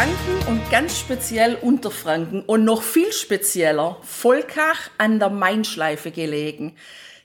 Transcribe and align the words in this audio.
Franken 0.00 0.48
und 0.48 0.70
ganz 0.70 0.98
speziell 0.98 1.56
Unterfranken 1.56 2.40
und 2.40 2.64
noch 2.64 2.80
viel 2.80 3.12
spezieller 3.12 3.98
Volkach 4.02 4.88
an 4.96 5.18
der 5.18 5.28
Mainschleife 5.28 6.10
gelegen. 6.10 6.74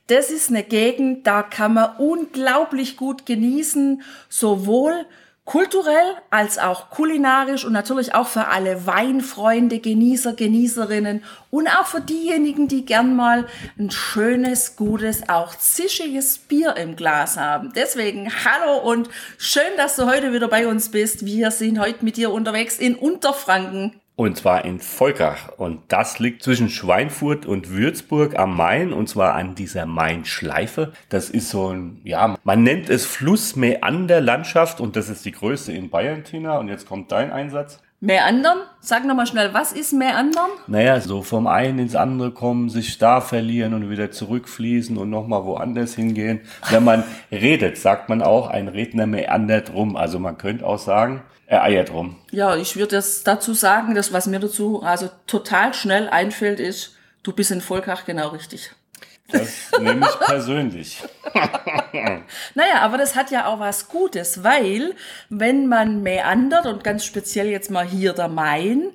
Das 0.08 0.30
ist 0.30 0.50
eine 0.50 0.62
Gegend, 0.62 1.26
da 1.26 1.42
kann 1.42 1.76
man 1.76 1.96
unglaublich 2.00 2.98
gut 2.98 3.26
genießen, 3.26 4.02
sowohl 4.28 5.06
kulturell 5.46 6.16
als 6.32 6.58
auch 6.58 6.90
kulinarisch 6.90 7.66
und 7.66 7.74
natürlich 7.74 8.16
auch 8.16 8.28
für 8.28 8.48
alle 8.48 8.88
Weinfreunde, 8.88 9.80
Genießer, 9.80 10.34
Genießerinnen 10.34 11.24
und 11.52 11.68
auch 11.68 11.86
für 11.86 12.02
diejenigen, 12.02 12.68
die 12.68 12.84
gern 12.84 13.16
mal 13.16 13.46
ein 13.78 13.92
schönes, 13.92 14.76
gutes, 14.76 15.30
auch 15.30 15.56
zischiges 15.56 16.40
Bier 16.40 16.76
im 16.78 16.96
Glas 16.96 17.38
haben. 17.38 17.72
Deswegen 17.76 18.32
hallo 18.44 18.80
und 18.80 19.08
schön, 19.38 19.78
dass 19.78 19.96
du 19.96 20.08
heute 20.08 20.34
wieder 20.34 20.48
bei 20.48 20.68
uns 20.68 20.90
bist. 20.90 21.26
Wir 21.26 21.52
sind 21.52 21.80
heute 21.80 22.04
mit 22.04 22.18
dir 22.18 22.32
unterwegs 22.32 22.80
in 22.80 22.96
Unterfranken. 22.96 24.02
Und 24.18 24.38
zwar 24.38 24.64
in 24.64 24.80
Volkach. 24.80 25.50
Und 25.58 25.82
das 25.90 26.20
liegt 26.20 26.42
zwischen 26.42 26.70
Schweinfurt 26.70 27.46
und 27.46 27.70
Würzburg 27.70 28.40
am 28.40 28.56
Main. 28.56 28.94
Und 28.94 29.10
zwar 29.10 29.34
an 29.34 29.56
dieser 29.56 29.86
Main-Schleife. 29.86 30.94
Das 31.10 31.30
ist 31.30 31.50
so 31.50 31.74
ein, 31.74 32.00
ja, 32.06 32.38
man 32.44 32.64
nennt 32.64 32.90
es 32.90 33.06
Flussmeander-Landschaft. 33.06 34.80
Und 34.80 34.96
das 34.96 35.10
ist 35.10 35.26
die 35.26 35.32
größte 35.32 35.74
in 35.74 35.90
Bayern, 35.90 36.24
Tina. 36.24 36.58
Und 36.60 36.70
jetzt 36.70 36.88
kommt 36.88 37.12
dein 37.12 37.32
Einsatz. 37.32 37.82
Meandern? 38.06 38.60
Sag 38.82 39.04
nochmal 39.04 39.26
schnell, 39.26 39.54
was 39.56 39.72
ist 39.72 39.92
Meandern? 39.92 40.52
Naja, 40.68 41.00
so 41.02 41.24
vom 41.24 41.48
einen 41.48 41.80
ins 41.80 41.96
andere 41.96 42.32
kommen, 42.32 42.70
sich 42.70 43.00
da 43.00 43.20
verlieren 43.20 43.74
und 43.74 43.90
wieder 43.90 44.12
zurückfließen 44.12 44.96
und 44.96 45.10
nochmal 45.10 45.44
woanders 45.44 45.96
hingehen. 45.96 46.42
Wenn 46.70 46.84
man 46.84 47.04
redet, 47.32 47.78
sagt 47.78 48.10
man 48.10 48.22
auch, 48.22 48.48
ein 48.48 48.68
Redner 48.68 49.08
meandert 49.08 49.74
rum. 49.74 49.96
Also 49.96 50.20
man 50.20 50.38
könnte 50.38 50.68
auch 50.68 50.78
sagen, 50.78 51.24
er 51.48 51.64
eiert 51.64 51.92
rum. 51.92 52.16
Ja, 52.30 52.56
ich 52.56 52.76
würde 52.76 52.96
jetzt 52.96 53.26
dazu 53.26 53.56
sagen, 53.56 53.96
dass 53.96 54.14
was 54.14 54.28
mir 54.28 54.40
dazu 54.40 54.84
also 54.84 55.10
total 55.26 55.74
schnell 55.74 56.08
einfällt, 56.08 56.60
ist, 56.60 56.96
du 57.24 57.34
bist 57.34 57.50
in 57.50 57.62
Volkach 57.62 58.06
genau 58.06 58.30
richtig. 58.30 58.72
Das 59.28 59.72
nehme 59.80 60.08
ich 60.08 60.20
persönlich. 60.20 61.04
naja, 62.54 62.82
aber 62.82 62.98
das 62.98 63.16
hat 63.16 63.32
ja 63.32 63.48
auch 63.48 63.60
was 63.60 63.88
Gutes, 63.88 64.44
weil 64.44 64.94
wenn 65.30 65.68
man 65.68 66.04
meandert 66.04 66.68
und 66.68 66.84
ganz 66.84 67.06
speziell 67.06 67.48
jetzt 67.48 67.72
mal 67.72 67.86
hier 67.86 68.14
der 68.14 68.28
Main 68.28 68.92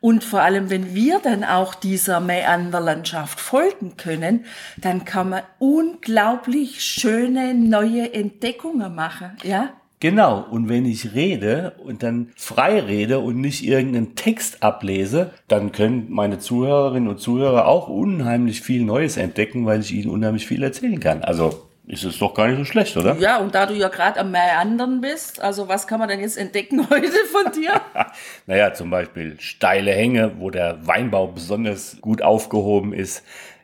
und 0.00 0.22
vor 0.22 0.40
allem 0.40 0.70
wenn 0.70 0.94
wir 0.94 1.18
dann 1.18 1.42
auch 1.42 1.74
dieser 1.74 2.20
Meanderlandschaft 2.20 3.40
folgen 3.40 3.96
können, 3.96 4.46
dann 4.76 5.04
kann 5.04 5.30
man 5.30 5.42
unglaublich 5.58 6.84
schöne 6.84 7.54
neue 7.54 8.12
Entdeckungen 8.14 8.94
machen, 8.94 9.36
ja? 9.42 9.70
Genau, 10.02 10.44
und 10.50 10.68
wenn 10.68 10.84
ich 10.84 11.14
rede 11.14 11.74
und 11.84 12.02
dann 12.02 12.32
frei 12.34 12.80
rede 12.80 13.20
und 13.20 13.40
nicht 13.40 13.64
irgendeinen 13.64 14.16
Text 14.16 14.60
ablese, 14.60 15.30
dann 15.46 15.70
können 15.70 16.06
meine 16.08 16.40
Zuhörerinnen 16.40 17.08
und 17.08 17.20
Zuhörer 17.20 17.68
auch 17.68 17.86
unheimlich 17.86 18.62
viel 18.62 18.82
Neues 18.82 19.16
entdecken, 19.16 19.64
weil 19.64 19.78
ich 19.78 19.92
ihnen 19.92 20.10
unheimlich 20.10 20.44
viel 20.44 20.64
erzählen 20.64 20.98
kann. 20.98 21.22
Also 21.22 21.68
ist 21.86 22.02
es 22.02 22.18
doch 22.18 22.34
gar 22.34 22.48
nicht 22.48 22.58
so 22.58 22.64
schlecht, 22.64 22.96
oder? 22.96 23.16
Ja, 23.18 23.38
und 23.38 23.54
da 23.54 23.66
du 23.66 23.74
ja 23.74 23.86
gerade 23.88 24.18
am 24.18 24.32
Meandern 24.32 25.00
bist, 25.00 25.40
also 25.40 25.68
was 25.68 25.86
kann 25.86 26.00
man 26.00 26.08
denn 26.08 26.18
jetzt 26.18 26.36
entdecken 26.36 26.80
heute 26.90 27.12
von 27.30 27.52
dir? 27.52 27.80
naja, 28.46 28.74
zum 28.74 28.90
Beispiel 28.90 29.38
steile 29.38 29.92
Hänge, 29.92 30.32
wo 30.38 30.50
der 30.50 30.84
Weinbau 30.84 31.28
besonders 31.28 32.00
gut 32.00 32.22
aufgehoben 32.22 32.92
ist. 32.92 33.22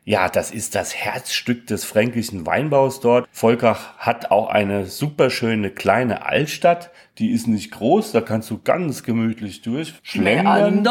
Ja, 0.08 0.30
das 0.30 0.50
ist 0.50 0.74
das 0.74 0.94
Herzstück 0.94 1.66
des 1.66 1.84
fränkischen 1.84 2.46
Weinbaus 2.46 3.00
dort. 3.00 3.28
Volkach 3.30 3.98
hat 3.98 4.30
auch 4.30 4.48
eine 4.48 4.86
super 4.86 5.28
schöne 5.28 5.68
kleine 5.68 6.24
Altstadt. 6.24 6.88
Die 7.18 7.30
ist 7.30 7.46
nicht 7.46 7.72
groß, 7.72 8.12
da 8.12 8.22
kannst 8.22 8.48
du 8.48 8.58
ganz 8.58 9.02
gemütlich 9.02 9.60
durchschlendern. 9.60 10.88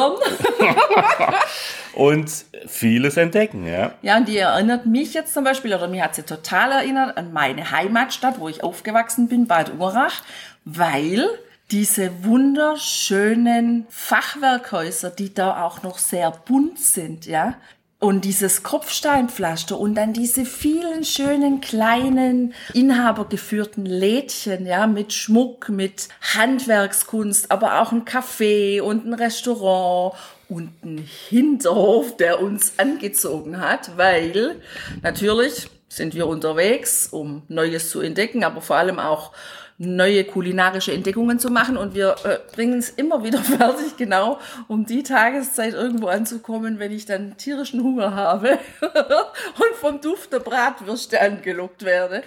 und 1.95 2.29
vieles 2.67 3.17
entdecken, 3.17 3.66
ja. 3.66 3.94
Ja, 4.03 4.17
und 4.17 4.28
die 4.28 4.38
erinnert 4.38 4.85
mich 4.85 5.16
jetzt 5.16 5.34
zum 5.34 5.44
Beispiel, 5.44 5.73
oder 5.73 5.88
mir 5.88 6.03
hat 6.03 6.13
sie 6.13 6.22
total 6.22 6.72
erinnert 6.72 7.17
an 7.17 7.34
meine 7.34 7.72
Heimatstadt, 7.72 8.39
wo 8.39 8.49
ich 8.49 8.63
aufgewachsen 8.63 9.29
bin, 9.29 9.47
Bad 9.47 9.79
Urach, 9.79 10.22
weil 10.63 11.28
diese 11.72 12.23
wunderschönen 12.23 13.88
Fachwerkhäuser, 13.89 15.09
die 15.09 15.34
da 15.34 15.63
auch 15.63 15.81
noch 15.81 15.97
sehr 15.97 16.29
bunt 16.29 16.78
sind, 16.78 17.25
ja, 17.25 17.55
und 18.00 18.25
dieses 18.25 18.62
Kopfsteinpflaster 18.62 19.78
und 19.80 19.96
dann 19.96 20.13
diese 20.13 20.46
vielen 20.46 21.03
schönen 21.03 21.62
kleinen 21.62 22.53
inhabergeführten 22.74 23.85
Lädchen, 23.85 24.68
ja, 24.68 24.85
mit 24.85 25.13
Schmuck, 25.13 25.69
mit 25.69 26.08
Handwerkskunst, 26.35 27.50
aber 27.50 27.81
auch 27.81 27.91
ein 27.91 28.06
Café 28.06 28.81
und 28.81 29.06
ein 29.08 29.13
Restaurant 29.13 30.16
und 30.47 30.72
ein 30.84 31.08
Hinterhof, 31.30 32.16
der 32.18 32.40
uns 32.40 32.74
angezogen 32.78 33.59
hat, 33.59 33.97
weil 33.97 34.62
natürlich 35.02 35.68
sind 35.90 36.14
wir 36.14 36.28
unterwegs, 36.28 37.08
um 37.08 37.41
Neues 37.47 37.90
zu 37.90 38.02
entdecken, 38.02 38.44
aber 38.44 38.62
vor 38.62 38.75
allem 38.75 39.00
auch 39.00 39.31
neue 39.77 40.23
kulinarische 40.23 40.91
Entdeckungen 40.91 41.39
zu 41.39 41.49
machen. 41.49 41.77
Und 41.77 41.93
wir 41.93 42.15
äh, 42.23 42.39
bringen 42.53 42.79
es 42.79 42.89
immer 42.89 43.23
wieder 43.23 43.39
fertig, 43.43 43.97
genau 43.97 44.39
um 44.67 44.85
die 44.85 45.03
Tageszeit 45.03 45.73
irgendwo 45.73 46.07
anzukommen, 46.07 46.79
wenn 46.79 46.91
ich 46.91 47.05
dann 47.05 47.38
tierischen 47.38 47.83
Hunger 47.83 48.16
habe 48.16 48.59
und 48.81 49.75
vom 49.79 50.01
Duft 50.01 50.33
der 50.33 50.39
Bratwürste 50.39 51.21
angelockt 51.21 51.83
werde. 51.83 52.23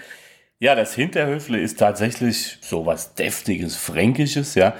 Ja, 0.62 0.75
das 0.75 0.93
Hinterhöfle 0.93 1.59
ist 1.59 1.78
tatsächlich 1.78 2.59
so 2.60 2.84
was 2.84 3.15
Deftiges, 3.15 3.76
Fränkisches, 3.76 4.54
ja. 4.54 4.75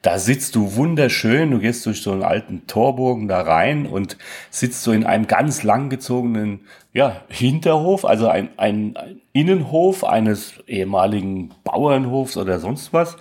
Da 0.00 0.20
sitzt 0.20 0.54
du 0.54 0.76
wunderschön, 0.76 1.50
du 1.50 1.58
gehst 1.58 1.84
durch 1.86 2.02
so 2.02 2.12
einen 2.12 2.22
alten 2.22 2.68
Torbogen 2.68 3.26
da 3.26 3.40
rein 3.40 3.86
und 3.86 4.16
sitzt 4.50 4.84
so 4.84 4.92
in 4.92 5.02
einem 5.02 5.26
ganz 5.26 5.64
langgezogenen 5.64 6.60
ja, 6.92 7.22
Hinterhof, 7.28 8.04
also 8.04 8.28
ein, 8.28 8.50
ein, 8.58 8.96
ein 8.96 9.20
Innenhof 9.32 10.04
eines 10.04 10.62
ehemaligen 10.68 11.52
Bauernhofs 11.64 12.36
oder 12.36 12.60
sonst 12.60 12.92
was 12.92 13.16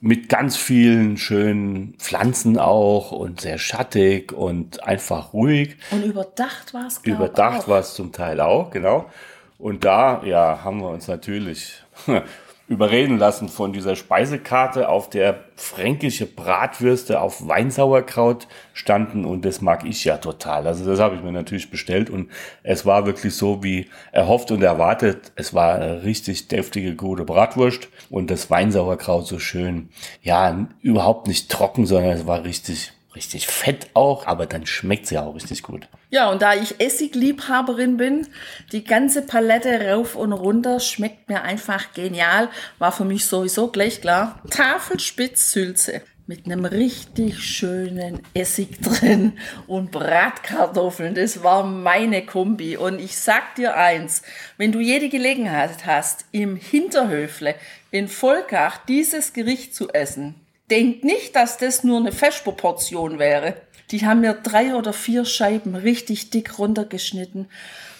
mit 0.00 0.30
ganz 0.30 0.56
vielen 0.56 1.18
schönen 1.18 1.96
Pflanzen 1.98 2.56
auch 2.56 3.12
und 3.12 3.42
sehr 3.42 3.58
schattig 3.58 4.32
und 4.32 4.84
einfach 4.84 5.34
ruhig. 5.34 5.76
Und 5.90 6.02
überdacht 6.02 6.72
war 6.72 6.86
es, 6.86 6.98
Überdacht 7.02 7.68
war 7.68 7.80
es 7.80 7.92
zum 7.92 8.12
Teil 8.12 8.40
auch, 8.40 8.70
genau. 8.70 9.10
Und 9.58 9.84
da, 9.84 10.22
ja, 10.24 10.60
haben 10.62 10.80
wir 10.80 10.88
uns 10.88 11.08
natürlich 11.08 11.82
überreden 12.68 13.18
lassen 13.18 13.48
von 13.48 13.72
dieser 13.72 13.96
Speisekarte, 13.96 14.88
auf 14.88 15.08
der 15.10 15.44
fränkische 15.56 16.26
Bratwürste 16.26 17.20
auf 17.20 17.48
Weinsauerkraut 17.48 18.46
standen 18.74 19.24
und 19.24 19.44
das 19.44 19.60
mag 19.62 19.84
ich 19.84 20.04
ja 20.04 20.18
total. 20.18 20.66
Also 20.66 20.84
das 20.84 21.00
habe 21.00 21.16
ich 21.16 21.22
mir 21.22 21.32
natürlich 21.32 21.70
bestellt 21.70 22.10
und 22.10 22.30
es 22.62 22.84
war 22.84 23.06
wirklich 23.06 23.34
so 23.34 23.64
wie 23.64 23.88
erhofft 24.12 24.50
und 24.50 24.62
erwartet. 24.62 25.32
Es 25.34 25.54
war 25.54 26.02
richtig 26.02 26.48
deftige, 26.48 26.94
gute 26.94 27.24
Bratwurst 27.24 27.88
und 28.10 28.30
das 28.30 28.50
Weinsauerkraut 28.50 29.26
so 29.26 29.38
schön, 29.38 29.88
ja, 30.22 30.68
überhaupt 30.82 31.26
nicht 31.26 31.50
trocken, 31.50 31.86
sondern 31.86 32.12
es 32.12 32.26
war 32.26 32.44
richtig 32.44 32.92
richtig 33.18 33.48
fett 33.48 33.88
auch, 33.94 34.26
aber 34.26 34.46
dann 34.46 34.64
schmeckt 34.64 35.08
sie 35.08 35.18
auch 35.18 35.34
richtig 35.34 35.64
gut. 35.64 35.88
Ja, 36.10 36.30
und 36.30 36.40
da 36.40 36.54
ich 36.54 36.80
Essigliebhaberin 36.80 37.96
bin, 37.96 38.28
die 38.70 38.84
ganze 38.84 39.22
Palette 39.22 39.90
rauf 39.90 40.14
und 40.14 40.32
runter 40.32 40.78
schmeckt 40.78 41.28
mir 41.28 41.42
einfach 41.42 41.92
genial, 41.92 42.48
war 42.78 42.92
für 42.92 43.04
mich 43.04 43.26
sowieso 43.26 43.68
gleich 43.68 44.00
klar. 44.00 44.40
Tafelspitzsülze 44.50 46.02
mit 46.28 46.44
einem 46.46 46.64
richtig 46.64 47.42
schönen 47.42 48.20
Essig 48.34 48.80
drin 48.82 49.32
und 49.66 49.90
Bratkartoffeln. 49.90 51.14
Das 51.14 51.42
war 51.42 51.64
meine 51.64 52.24
Kombi. 52.24 52.76
Und 52.76 53.00
ich 53.00 53.16
sag 53.16 53.56
dir 53.56 53.76
eins, 53.76 54.22
wenn 54.58 54.70
du 54.70 54.78
jede 54.78 55.08
Gelegenheit 55.08 55.86
hast, 55.86 56.26
im 56.30 56.54
Hinterhöfle 56.54 57.54
in 57.90 58.08
Volkach 58.08 58.76
dieses 58.86 59.32
Gericht 59.32 59.74
zu 59.74 59.88
essen, 59.88 60.34
denk 60.70 61.04
nicht, 61.04 61.34
dass 61.36 61.58
das 61.58 61.84
nur 61.84 61.98
eine 61.98 62.12
Vesperportion 62.12 63.18
wäre. 63.18 63.54
Die 63.90 64.04
haben 64.04 64.20
mir 64.20 64.34
drei 64.34 64.74
oder 64.74 64.92
vier 64.92 65.24
Scheiben 65.24 65.74
richtig 65.74 66.28
dick 66.30 66.58
runtergeschnitten. 66.58 67.48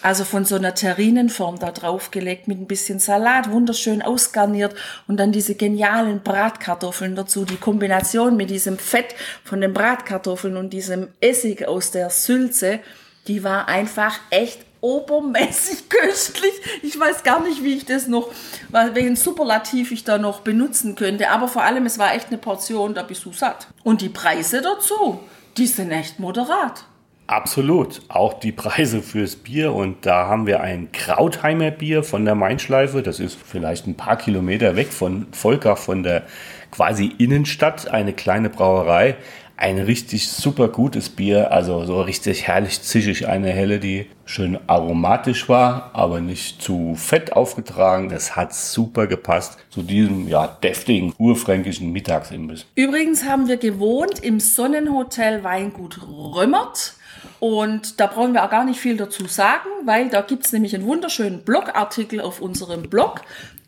Also 0.01 0.23
von 0.23 0.45
so 0.45 0.55
einer 0.55 0.75
Terrinenform 0.75 1.59
da 1.59 1.71
draufgelegt 1.71 2.47
mit 2.47 2.59
ein 2.59 2.67
bisschen 2.67 2.99
Salat, 2.99 3.51
wunderschön 3.51 4.01
ausgarniert 4.01 4.75
und 5.07 5.17
dann 5.17 5.31
diese 5.31 5.55
genialen 5.55 6.21
Bratkartoffeln 6.21 7.15
dazu. 7.15 7.43
Die 7.43 7.57
Kombination 7.57 8.37
mit 8.37 8.49
diesem 8.49 8.77
Fett 8.77 9.15
von 9.43 9.61
den 9.61 9.73
Bratkartoffeln 9.73 10.57
und 10.57 10.71
diesem 10.71 11.09
Essig 11.19 11.67
aus 11.67 11.91
der 11.91 12.09
Sülze. 12.11 12.79
die 13.27 13.43
war 13.43 13.67
einfach 13.67 14.19
echt 14.31 14.68
obermäßig 14.81 15.89
köstlich. 15.89 16.53
Ich 16.83 16.99
weiß 16.99 17.23
gar 17.23 17.41
nicht, 17.41 17.63
wie 17.63 17.75
ich 17.75 17.85
das 17.85 18.07
noch, 18.07 18.29
welchen 18.69 19.15
Superlativ 19.15 19.91
ich 19.91 20.03
da 20.03 20.17
noch 20.17 20.41
benutzen 20.41 20.95
könnte. 20.95 21.29
Aber 21.29 21.47
vor 21.47 21.63
allem, 21.63 21.85
es 21.85 21.99
war 21.99 22.13
echt 22.13 22.27
eine 22.27 22.37
Portion, 22.37 22.93
da 22.93 23.03
bist 23.03 23.25
du 23.25 23.33
satt. 23.33 23.67
Und 23.83 24.01
die 24.01 24.09
Preise 24.09 24.61
dazu, 24.61 25.19
die 25.57 25.67
sind 25.67 25.91
echt 25.91 26.19
moderat. 26.19 26.85
Absolut. 27.29 28.01
Auch 28.07 28.33
die 28.33 28.51
Preise 28.51 29.03
fürs 29.03 29.35
Bier. 29.35 29.73
Und 29.73 30.03
da 30.03 30.27
haben 30.27 30.47
wir 30.47 30.61
ein 30.61 30.91
Krautheimer 30.91 31.69
Bier 31.69 32.01
von 32.01 32.25
der 32.25 32.33
Mainschleife. 32.33 33.03
Das 33.03 33.19
ist 33.19 33.37
vielleicht 33.45 33.85
ein 33.85 33.93
paar 33.93 34.17
Kilometer 34.17 34.75
weg 34.75 34.91
von 34.91 35.27
Volkach, 35.31 35.77
von 35.77 36.01
der 36.01 36.23
quasi 36.71 37.13
Innenstadt. 37.19 37.87
Eine 37.87 38.13
kleine 38.13 38.49
Brauerei 38.49 39.15
ein 39.59 39.77
richtig 39.77 40.29
super 40.29 40.69
gutes 40.69 41.09
Bier, 41.09 41.51
also 41.51 41.83
so 41.83 42.01
richtig 42.01 42.47
herrlich 42.47 42.81
zischig, 42.81 43.27
eine 43.27 43.49
helle, 43.49 43.79
die 43.79 44.07
schön 44.23 44.57
aromatisch 44.67 45.49
war, 45.49 45.91
aber 45.91 46.21
nicht 46.21 46.61
zu 46.61 46.95
fett 46.95 47.33
aufgetragen. 47.33 48.07
Das 48.07 48.37
hat 48.37 48.55
super 48.55 49.05
gepasst 49.05 49.57
zu 49.69 49.81
diesem 49.81 50.29
ja 50.29 50.47
deftigen 50.47 51.13
urfränkischen 51.17 51.91
Mittagsimbiss. 51.91 52.67
Übrigens 52.75 53.25
haben 53.25 53.49
wir 53.49 53.57
gewohnt 53.57 54.19
im 54.23 54.39
Sonnenhotel 54.39 55.43
Weingut 55.43 55.99
Römmert. 56.07 56.93
Und 57.41 57.99
da 57.99 58.07
brauchen 58.07 58.33
wir 58.33 58.45
auch 58.45 58.49
gar 58.49 58.63
nicht 58.63 58.79
viel 58.79 58.95
dazu 58.95 59.25
sagen, 59.25 59.67
weil 59.83 60.09
da 60.09 60.21
gibt 60.21 60.45
es 60.45 60.53
nämlich 60.53 60.73
einen 60.73 60.85
wunderschönen 60.85 61.43
Blogartikel 61.43 62.21
auf 62.21 62.41
unserem 62.41 62.83
Blog. 62.83 63.21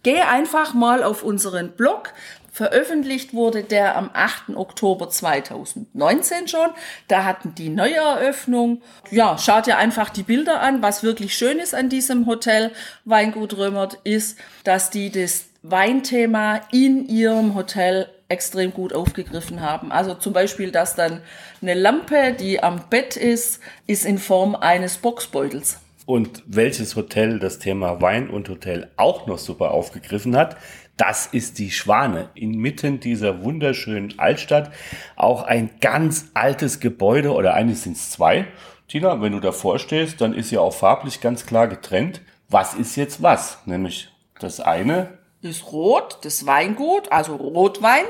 Geh 0.04 0.22
einfach 0.22 0.74
mal 0.74 1.04
auf 1.04 1.22
unseren 1.22 1.72
Blog, 1.74 2.14
Veröffentlicht 2.52 3.34
wurde 3.34 3.64
der 3.64 3.96
am 3.96 4.10
8. 4.14 4.56
Oktober 4.56 5.10
2019 5.10 6.50
schon. 6.50 6.70
Da 7.08 7.24
hatten 7.24 7.56
die 7.56 7.70
Neueröffnung. 7.70 8.82
Ja, 9.10 9.38
schaut 9.38 9.68
ihr 9.68 9.78
einfach 9.78 10.10
die 10.10 10.24
Bilder 10.24 10.60
an. 10.60 10.82
Was 10.82 11.02
wirklich 11.02 11.34
schön 11.34 11.60
ist 11.60 11.74
an 11.74 11.88
diesem 11.88 12.26
Hotel 12.26 12.72
Weingut 13.06 13.58
Römert 13.58 14.00
ist, 14.04 14.38
dass 14.66 14.90
die 14.90 15.12
das 15.12 15.46
Weinthema 15.64 16.60
in 16.74 17.08
ihrem 17.08 17.56
Hotel 17.56 18.10
extrem 18.28 18.74
gut 18.74 18.94
aufgegriffen 18.94 19.62
haben. 19.62 19.92
Also 19.94 20.14
zum 20.14 20.34
Beispiel, 20.34 20.72
dass 20.72 20.96
dann 20.96 21.22
eine 21.62 21.74
Lampe, 21.74 22.34
die 22.38 22.62
am 22.62 22.82
Bett 22.90 23.16
ist, 23.16 23.62
ist 23.88 24.06
in 24.06 24.18
Form 24.18 24.56
eines 24.56 24.98
Boxbeutels. 24.98 25.80
Und 26.06 26.44
welches 26.48 26.96
Hotel 26.96 27.40
das 27.40 27.60
Thema 27.60 28.02
Wein 28.02 28.30
und 28.30 28.50
Hotel 28.50 28.90
auch 28.98 29.28
noch 29.28 29.38
super 29.38 29.72
aufgegriffen 29.72 30.36
hat, 30.36 30.58
das 31.02 31.26
ist 31.26 31.58
die 31.58 31.72
Schwane 31.72 32.30
inmitten 32.36 33.00
dieser 33.00 33.44
wunderschönen 33.44 34.20
Altstadt. 34.20 34.72
Auch 35.16 35.42
ein 35.42 35.72
ganz 35.82 36.28
altes 36.36 36.80
Gebäude 36.80 37.34
oder 37.34 37.56
eigentlich 37.56 37.82
sind 37.82 37.98
es 37.98 38.12
zwei. 38.12 38.46
Tina, 38.88 39.20
wenn 39.20 39.32
du 39.32 39.40
davor 39.40 39.80
stehst, 39.80 40.22
dann 40.22 40.36
ist 40.36 40.52
ja 40.52 40.60
auch 40.60 40.76
farblich 40.76 41.20
ganz 41.20 41.48
klar 41.48 41.68
getrennt. 41.68 42.22
Was 42.50 42.76
ist 42.76 42.98
jetzt 42.98 43.24
was? 43.24 43.58
Nämlich 43.66 44.10
das 44.40 44.60
eine 44.60 45.18
ist 45.42 45.72
rot, 45.72 46.20
das 46.22 46.46
Weingut, 46.46 47.12
also 47.12 47.36
Rotwein. 47.36 48.06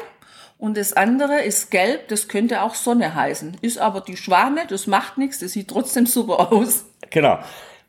Und 0.58 0.76
das 0.76 0.92
andere 0.92 1.44
ist 1.44 1.72
gelb, 1.72 2.10
das 2.10 2.28
könnte 2.28 2.62
auch 2.62 2.76
Sonne 2.76 3.16
heißen. 3.16 3.56
Ist 3.62 3.78
aber 3.78 4.02
die 4.02 4.18
Schwane, 4.18 4.68
das 4.68 4.86
macht 4.86 5.18
nichts, 5.18 5.40
das 5.40 5.54
sieht 5.54 5.70
trotzdem 5.70 6.08
super 6.08 6.52
aus. 6.52 6.84
Genau. 7.10 7.40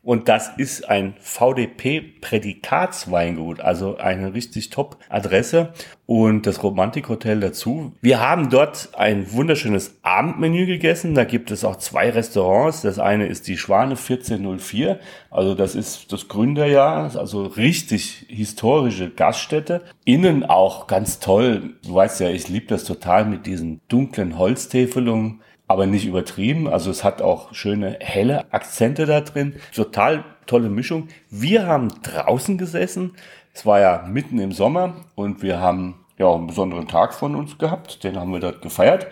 Und 0.03 0.27
das 0.27 0.51
ist 0.57 0.89
ein 0.89 1.13
VDP-Prädikatsweingut, 1.21 3.61
also 3.61 3.95
eine 3.95 4.33
richtig 4.33 4.69
top 4.69 4.97
Adresse 5.07 5.71
und 6.05 6.45
das 6.45 6.61
Romantikhotel 6.61 7.39
dazu. 7.39 7.93
Wir 8.01 8.19
haben 8.19 8.49
dort 8.49 8.89
ein 8.97 9.31
wunderschönes 9.31 9.99
Abendmenü 10.01 10.65
gegessen. 10.65 11.15
Da 11.15 11.23
gibt 11.23 11.51
es 11.51 11.63
auch 11.63 11.77
zwei 11.77 12.09
Restaurants. 12.09 12.81
Das 12.81 12.99
eine 12.99 13.27
ist 13.27 13.47
die 13.47 13.57
Schwane 13.57 13.91
1404. 13.91 14.99
Also 15.31 15.55
das 15.55 15.73
ist 15.73 16.11
das 16.11 16.27
Gründerjahr, 16.27 17.15
also 17.15 17.45
richtig 17.45 18.25
historische 18.27 19.09
Gaststätte. 19.09 19.83
Innen 20.03 20.43
auch 20.43 20.87
ganz 20.87 21.19
toll. 21.19 21.75
Du 21.85 21.95
weißt 21.95 22.19
ja, 22.19 22.29
ich 22.29 22.49
liebe 22.49 22.67
das 22.67 22.83
total 22.83 23.23
mit 23.23 23.45
diesen 23.45 23.79
dunklen 23.87 24.37
Holztäfelungen 24.37 25.39
aber 25.67 25.85
nicht 25.85 26.05
übertrieben. 26.05 26.67
Also 26.67 26.91
es 26.91 27.03
hat 27.03 27.21
auch 27.21 27.53
schöne 27.53 27.97
helle 27.99 28.51
Akzente 28.53 29.05
da 29.05 29.21
drin. 29.21 29.55
Total 29.73 30.23
tolle 30.45 30.69
Mischung. 30.69 31.07
Wir 31.29 31.67
haben 31.67 31.89
draußen 32.03 32.57
gesessen. 32.57 33.15
Es 33.53 33.65
war 33.65 33.79
ja 33.79 34.05
mitten 34.07 34.39
im 34.39 34.51
Sommer 34.51 34.95
und 35.15 35.41
wir 35.41 35.59
haben 35.59 36.05
ja 36.17 36.31
einen 36.33 36.47
besonderen 36.47 36.87
Tag 36.87 37.13
von 37.13 37.35
uns 37.35 37.57
gehabt. 37.57 38.03
Den 38.03 38.19
haben 38.19 38.31
wir 38.31 38.39
dort 38.39 38.61
gefeiert. 38.61 39.07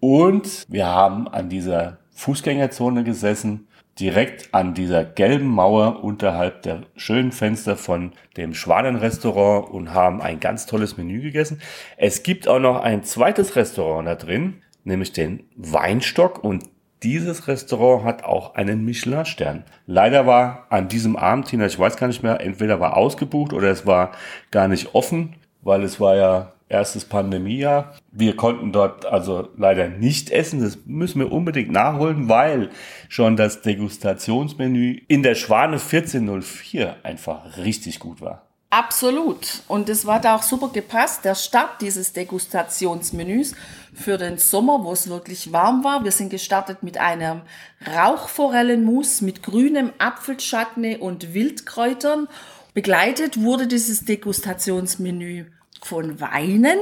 Und 0.00 0.66
wir 0.68 0.86
haben 0.86 1.28
an 1.28 1.48
dieser 1.48 1.98
Fußgängerzone 2.12 3.04
gesessen, 3.04 3.68
direkt 3.98 4.52
an 4.52 4.74
dieser 4.74 5.04
gelben 5.04 5.46
Mauer 5.46 6.02
unterhalb 6.02 6.62
der 6.62 6.82
schönen 6.96 7.32
Fenster 7.32 7.76
von 7.76 8.12
dem 8.36 8.54
Schwanenrestaurant 8.54 9.70
und 9.70 9.94
haben 9.94 10.20
ein 10.20 10.40
ganz 10.40 10.66
tolles 10.66 10.96
Menü 10.96 11.22
gegessen. 11.22 11.60
Es 11.96 12.22
gibt 12.22 12.48
auch 12.48 12.58
noch 12.58 12.82
ein 12.82 13.04
zweites 13.04 13.56
Restaurant 13.56 14.06
da 14.06 14.14
drin 14.16 14.63
nämlich 14.84 15.12
den 15.12 15.44
Weinstock 15.56 16.42
und 16.42 16.64
dieses 17.02 17.48
Restaurant 17.48 18.04
hat 18.04 18.24
auch 18.24 18.54
einen 18.54 18.84
Michelin-Stern. 18.84 19.64
Leider 19.86 20.26
war 20.26 20.66
an 20.70 20.88
diesem 20.88 21.16
Abend, 21.16 21.48
Tina, 21.48 21.66
ich 21.66 21.78
weiß 21.78 21.96
gar 21.98 22.06
nicht 22.06 22.22
mehr, 22.22 22.40
entweder 22.40 22.80
war 22.80 22.96
ausgebucht 22.96 23.52
oder 23.52 23.68
es 23.68 23.84
war 23.84 24.12
gar 24.50 24.68
nicht 24.68 24.94
offen, 24.94 25.36
weil 25.60 25.82
es 25.82 26.00
war 26.00 26.16
ja 26.16 26.52
erstes 26.68 27.04
Pandemiejahr. 27.04 27.94
Wir 28.10 28.36
konnten 28.36 28.72
dort 28.72 29.06
also 29.06 29.50
leider 29.56 29.88
nicht 29.88 30.30
essen. 30.30 30.60
Das 30.60 30.78
müssen 30.86 31.20
wir 31.20 31.30
unbedingt 31.30 31.70
nachholen, 31.70 32.28
weil 32.28 32.70
schon 33.08 33.36
das 33.36 33.60
Degustationsmenü 33.60 35.02
in 35.06 35.22
der 35.22 35.34
Schwane 35.34 35.74
1404 35.74 36.96
einfach 37.02 37.58
richtig 37.58 37.98
gut 37.98 38.20
war. 38.20 38.46
Absolut. 38.70 39.62
Und 39.68 39.88
es 39.88 40.04
war 40.04 40.20
da 40.20 40.34
auch 40.34 40.42
super 40.42 40.68
gepasst, 40.68 41.24
der 41.24 41.36
Start 41.36 41.80
dieses 41.80 42.12
Degustationsmenüs 42.12 43.54
für 43.94 44.18
den 44.18 44.38
Sommer, 44.38 44.82
wo 44.82 44.92
es 44.92 45.08
wirklich 45.08 45.52
warm 45.52 45.84
war. 45.84 46.02
Wir 46.02 46.10
sind 46.10 46.30
gestartet 46.30 46.82
mit 46.82 46.98
einem 46.98 47.42
Rauchforellenmus 47.86 49.20
mit 49.20 49.42
grünem 49.44 49.92
Apfelschatten 49.98 50.96
und 50.96 51.34
Wildkräutern. 51.34 52.26
Begleitet 52.74 53.40
wurde 53.40 53.68
dieses 53.68 54.04
Degustationsmenü 54.04 55.46
von 55.80 56.20
Weinen 56.20 56.78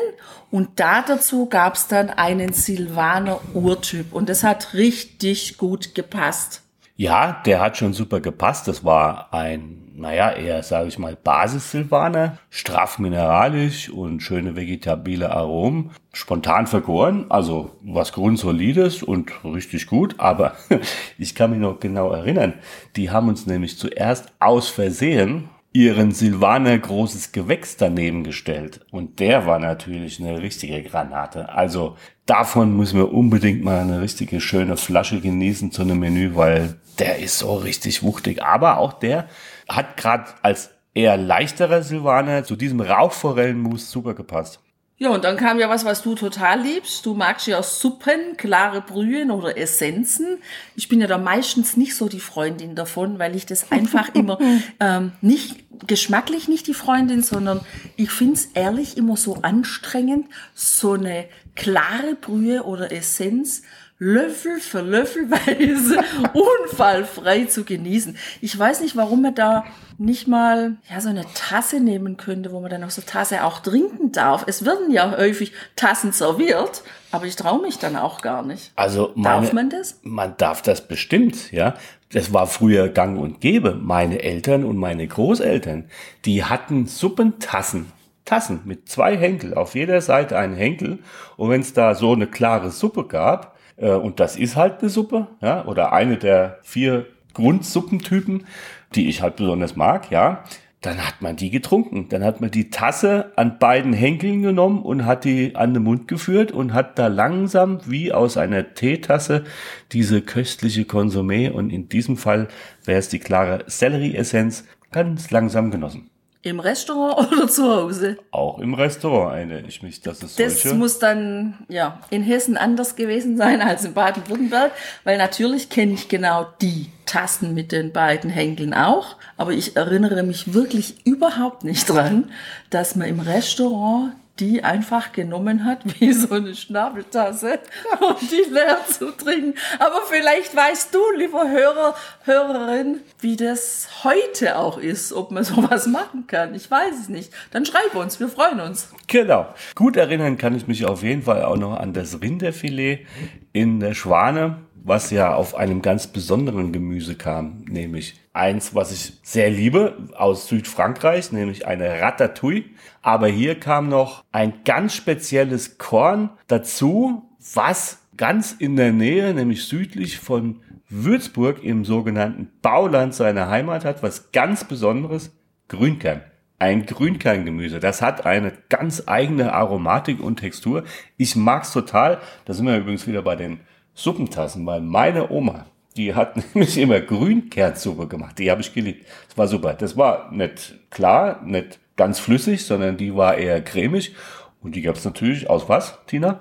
und 0.51 0.81
da 0.81 1.03
dazu 1.03 1.47
gab 1.47 1.75
es 1.75 1.89
dann 1.89 2.09
einen 2.09 2.53
Silvaner 2.53 3.41
Urtyp 3.53 4.13
und 4.15 4.29
das 4.29 4.45
hat 4.45 4.75
richtig 4.75 5.59
gut 5.59 5.95
gepasst. 5.95 6.63
Ja, 6.97 7.43
der 7.45 7.61
hat 7.61 7.77
schon 7.77 7.93
super 7.93 8.21
gepasst. 8.21 8.69
Das 8.69 8.85
war 8.85 9.35
ein 9.35 9.82
naja, 9.95 10.33
eher, 10.33 10.63
sage 10.63 10.89
ich 10.89 10.99
mal, 10.99 11.17
Basis-Silvaner, 11.17 12.39
straff 12.51 12.99
mineralisch 12.99 13.91
und 13.91 14.21
schöne 14.21 14.57
vegetabile 14.57 15.31
Aromen, 15.31 15.91
spontan 16.13 16.67
vergoren, 16.67 17.27
also 17.29 17.73
was 17.83 18.13
Grundsolides 18.13 19.03
und 19.03 19.33
richtig 19.45 19.87
gut, 19.87 20.17
aber 20.19 20.55
ich 21.19 21.35
kann 21.35 21.51
mich 21.51 21.61
noch 21.61 21.81
genau 21.81 22.11
erinnern, 22.11 22.55
die 22.97 23.11
haben 23.11 23.29
uns 23.29 23.47
nämlich 23.47 23.79
zuerst 23.79 24.33
aus 24.41 24.69
Versehen 24.69 25.49
ihren 25.73 26.13
Silvaner 26.13 26.79
großes 26.79 27.33
Gewächs 27.33 27.77
daneben 27.77 28.25
gestellt. 28.25 28.81
Und 28.91 29.21
der 29.21 29.47
war 29.47 29.59
natürlich 29.59 30.21
eine 30.21 30.43
richtige 30.43 30.83
Granate. 30.83 31.49
Also 31.49 31.97
davon 32.27 32.77
müssen 32.77 32.99
wir 32.99 33.13
unbedingt 33.13 33.65
mal 33.65 33.81
eine 33.81 34.03
richtige 34.03 34.41
schöne 34.41 34.77
Flasche 34.77 35.21
genießen 35.21 35.73
zu 35.73 35.83
einem 35.83 35.99
Menü, 35.99 36.35
weil 36.35 36.79
der 36.99 37.19
ist 37.21 37.39
so 37.39 37.55
richtig 37.55 38.03
wuchtig. 38.03 38.43
Aber 38.43 38.79
auch 38.79 38.93
der 38.93 39.29
hat 39.69 39.97
gerade 39.97 40.27
als 40.43 40.71
eher 40.95 41.17
leichterer 41.17 41.83
Silvaner 41.83 42.45
zu 42.45 42.57
diesem 42.57 42.81
Rauchforellenmus 42.81 43.91
super 43.91 44.15
gepasst. 44.15 44.61
Ja, 45.03 45.11
und 45.11 45.25
dann 45.25 45.37
kam 45.37 45.59
ja 45.59 45.69
was, 45.69 45.85
was 45.85 46.03
du 46.03 46.15
total 46.15 46.61
liebst. 46.61 47.05
Du 47.05 47.15
magst 47.15 47.49
ja 47.49 47.61
Suppen, 47.61 48.37
klare 48.37 48.83
Brühen 48.83 49.33
oder 49.33 49.59
Essenzen. 49.59 50.39
Ich 50.77 50.89
bin 50.89 51.01
ja 51.01 51.09
da 51.09 51.19
meistens 51.19 51.77
nicht 51.77 51.97
so 51.97 52.09
die 52.09 52.21
Freundin 52.21 52.77
davon, 52.77 53.19
weil 53.19 53.35
ich 53.35 53.45
das 53.45 53.71
einfach 53.73 54.15
immer 54.15 54.39
ähm, 54.79 55.11
nicht 55.21 55.65
geschmacklich 55.89 56.47
nicht 56.47 56.69
die 56.69 56.75
Freundin, 56.75 57.25
sondern 57.25 57.63
ich 57.97 58.13
find's 58.13 58.51
ehrlich 58.55 58.97
immer 58.97 59.17
so 59.17 59.39
anstrengend, 59.43 60.27
so 60.55 60.93
eine 60.93 61.25
klare 61.57 62.15
Brühe 62.15 62.63
oder 62.63 62.93
Essenz 62.93 63.63
Löffel 64.05 64.59
für 64.59 64.81
Löffelweise 64.81 66.01
unfallfrei 66.33 67.45
zu 67.45 67.63
genießen. 67.63 68.17
Ich 68.41 68.59
weiß 68.59 68.81
nicht, 68.81 68.97
warum 68.97 69.23
man 69.23 69.37
da 69.37 69.65
nicht 69.97 70.27
mal 70.27 70.77
ja 70.91 71.01
so 71.01 71.09
eine 71.09 71.25
Tasse 71.35 71.79
nehmen 71.79 72.17
könnte, 72.17 72.51
wo 72.51 72.59
man 72.59 72.69
dann 72.69 72.83
aus 72.83 72.97
der 72.97 73.07
Tasse 73.07 73.45
auch 73.45 73.61
trinken 73.61 74.11
darf. 74.11 74.43
Es 74.49 74.65
werden 74.65 74.91
ja 74.91 75.17
häufig 75.17 75.53
Tassen 75.77 76.11
serviert, 76.11 76.83
aber 77.13 77.27
ich 77.27 77.37
traue 77.37 77.63
mich 77.63 77.79
dann 77.79 77.95
auch 77.95 78.23
gar 78.23 78.43
nicht. 78.43 78.73
Also 78.75 79.13
meine, 79.15 79.43
darf 79.43 79.53
man 79.53 79.71
das? 79.71 80.01
Man 80.03 80.35
darf 80.37 80.63
das 80.63 80.89
bestimmt, 80.89 81.53
ja. 81.53 81.75
Das 82.11 82.33
war 82.33 82.49
früher 82.49 82.89
Gang 82.89 83.21
und 83.21 83.41
Gäbe. 83.41 83.77
Meine 83.81 84.21
Eltern 84.21 84.65
und 84.65 84.79
meine 84.79 85.07
Großeltern, 85.07 85.85
die 86.25 86.43
hatten 86.43 86.87
Suppentassen. 86.87 87.93
Tassen 88.25 88.61
mit 88.65 88.89
zwei 88.89 89.17
Henkel, 89.17 89.55
auf 89.55 89.75
jeder 89.75 90.01
Seite 90.01 90.39
ein 90.39 90.55
Henkel. 90.55 91.01
Und 91.37 91.51
wenn 91.51 91.61
es 91.61 91.73
da 91.73 91.95
so 91.95 92.13
eine 92.13 92.29
klare 92.29 92.71
Suppe 92.71 93.05
gab, 93.05 93.52
und 93.89 94.21
das 94.21 94.37
ist 94.37 94.57
halt 94.57 94.81
eine 94.81 94.91
Suppe, 94.91 95.29
ja, 95.41 95.65
oder 95.65 95.93
eine 95.93 96.17
der 96.17 96.59
vier 96.63 97.07
Grundsuppentypen, 97.35 98.47
die 98.95 99.09
ich 99.09 99.23
halt 99.23 99.37
besonders 99.37 99.77
mag, 99.77 100.11
ja. 100.11 100.45
Dann 100.83 101.07
hat 101.07 101.23
man 101.23 101.37
die 101.37 101.51
getrunken. 101.51 102.09
Dann 102.09 102.25
hat 102.25 102.41
man 102.41 102.51
die 102.51 102.69
Tasse 102.69 103.33
an 103.37 103.61
beiden 103.61 103.93
Henkeln 103.93 104.43
genommen 104.43 104.83
und 104.83 105.07
hat 105.07 105.25
die 105.25 105.55
an 105.55 105.75
den 105.75 105.85
Mund 105.85 106.09
geführt 106.09 106.51
und 106.51 106.75
hat 106.75 106.99
da 106.99 107.07
langsam 107.07 107.79
wie 107.87 108.13
aus 108.13 108.37
einer 108.37 108.75
Teetasse 108.75 109.45
diese 109.93 110.23
köstliche 110.23 110.83
Konsumé 110.83 111.53
und 111.53 111.71
in 111.71 111.89
diesem 111.89 112.17
Fall 112.17 112.49
wäre 112.85 112.99
es 112.99 113.09
die 113.09 113.21
klare 113.21 113.63
Sellerieessenz 113.69 114.65
ganz 114.91 115.31
langsam 115.31 115.71
genossen. 115.71 116.11
Im 116.43 116.59
Restaurant 116.59 117.33
oder 117.33 117.49
zu 117.49 117.65
Hause? 117.65 118.17
Auch 118.33 118.59
im 118.59 118.75
Restaurant 118.75 119.33
eine 119.35 119.61
ich 119.61 119.83
mich, 119.83 120.01
das 120.01 120.23
ist 120.23 120.39
Das 120.41 120.63
solche. 120.63 120.77
muss 120.77 120.99
dann 120.99 121.59
ja 121.69 122.01
in 122.11 122.23
Hessen 122.23 122.57
anders 122.57 122.97
gewesen 122.97 123.37
sein 123.37 123.61
als 123.63 123.85
in 123.85 123.95
Baden-Württemberg, 123.95 124.73
weil 125.05 125.19
natürlich 125.19 125.69
kenne 125.71 125.93
ich 125.93 126.09
genau 126.09 126.47
die 126.61 126.87
Tassen 127.07 127.55
mit 127.55 127.73
den 127.73 127.93
beiden 127.93 128.31
Henkeln 128.31 128.75
auch, 128.75 129.17
aber 129.37 129.53
ich 129.53 129.77
erinnere 129.77 130.23
mich 130.23 130.53
wirklich 130.55 131.07
überhaupt 131.07 131.63
nicht 131.63 131.89
dran, 131.89 132.31
dass 132.71 132.97
man 132.97 133.09
im 133.09 133.21
Restaurant 133.21 134.15
die 134.41 134.65
einfach 134.65 135.13
genommen 135.13 135.65
hat, 135.65 135.81
wie 136.01 136.13
so 136.13 136.35
eine 136.35 136.55
Schnabeltasse, 136.55 137.61
um 138.01 138.17
die 138.21 138.51
leer 138.51 138.79
zu 138.89 139.11
trinken. 139.13 139.55
Aber 139.79 140.03
vielleicht 140.09 140.55
weißt 140.55 140.95
du, 140.95 140.99
lieber 141.17 141.49
Hörer, 141.49 141.95
Hörerin, 142.25 143.01
wie 143.21 143.37
das 143.37 143.89
heute 144.05 144.59
auch 144.59 144.79
ist, 144.79 145.13
ob 145.13 145.31
man 145.31 145.45
sowas 145.53 145.87
machen 145.87 146.27
kann. 146.27 146.55
Ich 146.55 146.71
weiß 146.71 146.95
es 147.03 147.09
nicht. 147.09 147.33
Dann 147.51 147.67
schreib 147.67 147.95
uns, 147.95 148.21
wir 148.21 148.29
freuen 148.29 148.61
uns. 148.61 148.89
Genau. 149.07 149.47
Gut 149.75 149.97
erinnern 149.97 150.39
kann 150.39 150.57
ich 150.57 150.67
mich 150.67 150.87
auf 150.87 151.03
jeden 151.03 151.23
Fall 151.23 151.45
auch 151.45 151.57
noch 151.57 151.79
an 151.79 151.93
das 151.93 152.21
Rinderfilet 152.21 153.07
in 153.53 153.81
der 153.81 153.95
Schwane, 153.95 154.59
was 154.75 155.11
ja 155.11 155.35
auf 155.35 155.55
einem 155.55 155.83
ganz 155.83 156.07
besonderen 156.07 156.73
Gemüse 156.73 157.15
kam, 157.15 157.65
nämlich 157.69 158.22
eins, 158.33 158.75
was 158.75 158.93
ich 158.93 159.15
sehr 159.23 159.51
liebe, 159.51 159.97
aus 160.17 160.49
Südfrankreich, 160.49 161.33
nämlich 161.33 161.67
eine 161.67 162.01
Ratatouille. 162.01 162.65
Aber 163.03 163.29
hier 163.29 163.59
kam 163.59 163.89
noch 163.89 164.25
ein 164.33 164.65
ganz 164.65 164.95
spezielles 164.95 165.79
Korn 165.79 166.31
dazu, 166.47 167.29
was 167.55 167.99
ganz 168.17 168.53
in 168.53 168.77
der 168.77 168.93
Nähe, 168.93 169.35
nämlich 169.35 169.65
südlich 169.65 170.19
von 170.19 170.61
Würzburg 170.89 171.63
im 171.65 171.85
sogenannten 171.85 172.51
Bauland 172.61 173.15
seine 173.15 173.49
Heimat 173.49 173.85
hat, 173.85 174.03
was 174.03 174.31
ganz 174.33 174.65
Besonderes, 174.65 175.33
Grünkern. 175.69 176.23
Ein 176.59 176.87
Grünkerngemüse. 176.87 177.81
Das 177.81 178.03
hat 178.03 178.25
eine 178.25 178.53
ganz 178.69 179.05
eigene 179.07 179.53
Aromatik 179.53 180.21
und 180.23 180.37
Textur. 180.37 180.85
Ich 181.17 181.35
mag's 181.35 181.73
total. 181.73 182.21
Da 182.45 182.53
sind 182.53 182.67
wir 182.67 182.77
übrigens 182.77 183.07
wieder 183.07 183.23
bei 183.23 183.35
den 183.35 183.61
Suppentassen, 183.95 184.65
weil 184.65 184.81
meine 184.81 185.31
Oma, 185.31 185.67
die 185.97 186.15
hat 186.15 186.37
nämlich 186.55 186.79
immer 186.79 187.01
Grünkernsuppe 187.01 188.09
gemacht. 188.09 188.39
Die 188.39 188.51
habe 188.51 188.61
ich 188.61 188.73
geliebt. 188.73 189.07
Das 189.29 189.39
war 189.39 189.49
super. 189.49 189.75
Das 189.75 189.97
war 189.97 190.31
nicht 190.33 190.79
klar, 190.91 191.41
nicht 191.45 191.79
ganz 191.97 192.19
flüssig, 192.19 192.65
sondern 192.65 192.97
die 192.97 193.15
war 193.15 193.37
eher 193.37 193.63
cremig. 193.63 194.15
Und 194.61 194.77
die 194.77 194.83
gab's 194.83 195.05
natürlich 195.05 195.51
aus 195.51 195.69
was, 195.69 195.99
Tina? 196.07 196.41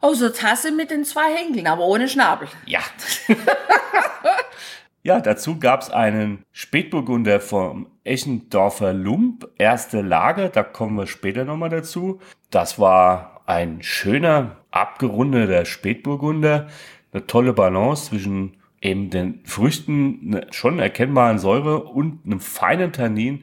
Aus 0.00 0.18
der 0.18 0.32
Tasse 0.32 0.72
mit 0.72 0.90
den 0.90 1.04
zwei 1.04 1.34
Henkeln, 1.34 1.66
aber 1.66 1.84
ohne 1.84 2.08
Schnabel. 2.08 2.48
Ja. 2.66 2.80
ja, 5.02 5.20
dazu 5.20 5.58
gab's 5.58 5.88
einen 5.88 6.44
Spätburgunder 6.52 7.40
vom 7.40 7.86
Eschendorfer 8.02 8.92
Lump, 8.92 9.48
erste 9.56 10.02
Lage, 10.02 10.50
da 10.50 10.62
kommen 10.62 10.98
wir 10.98 11.06
später 11.06 11.44
nochmal 11.44 11.70
dazu. 11.70 12.20
Das 12.50 12.78
war 12.78 13.42
ein 13.46 13.82
schöner, 13.82 14.56
abgerundeter 14.70 15.64
Spätburgunder, 15.64 16.66
eine 17.12 17.26
tolle 17.26 17.52
Balance 17.54 18.10
zwischen 18.10 18.56
eben 18.84 19.10
den 19.10 19.40
Früchten, 19.44 20.44
schon 20.50 20.78
erkennbaren 20.78 21.38
Säure 21.38 21.84
und 21.84 22.20
einem 22.24 22.40
feinen 22.40 22.92
Tannin. 22.92 23.42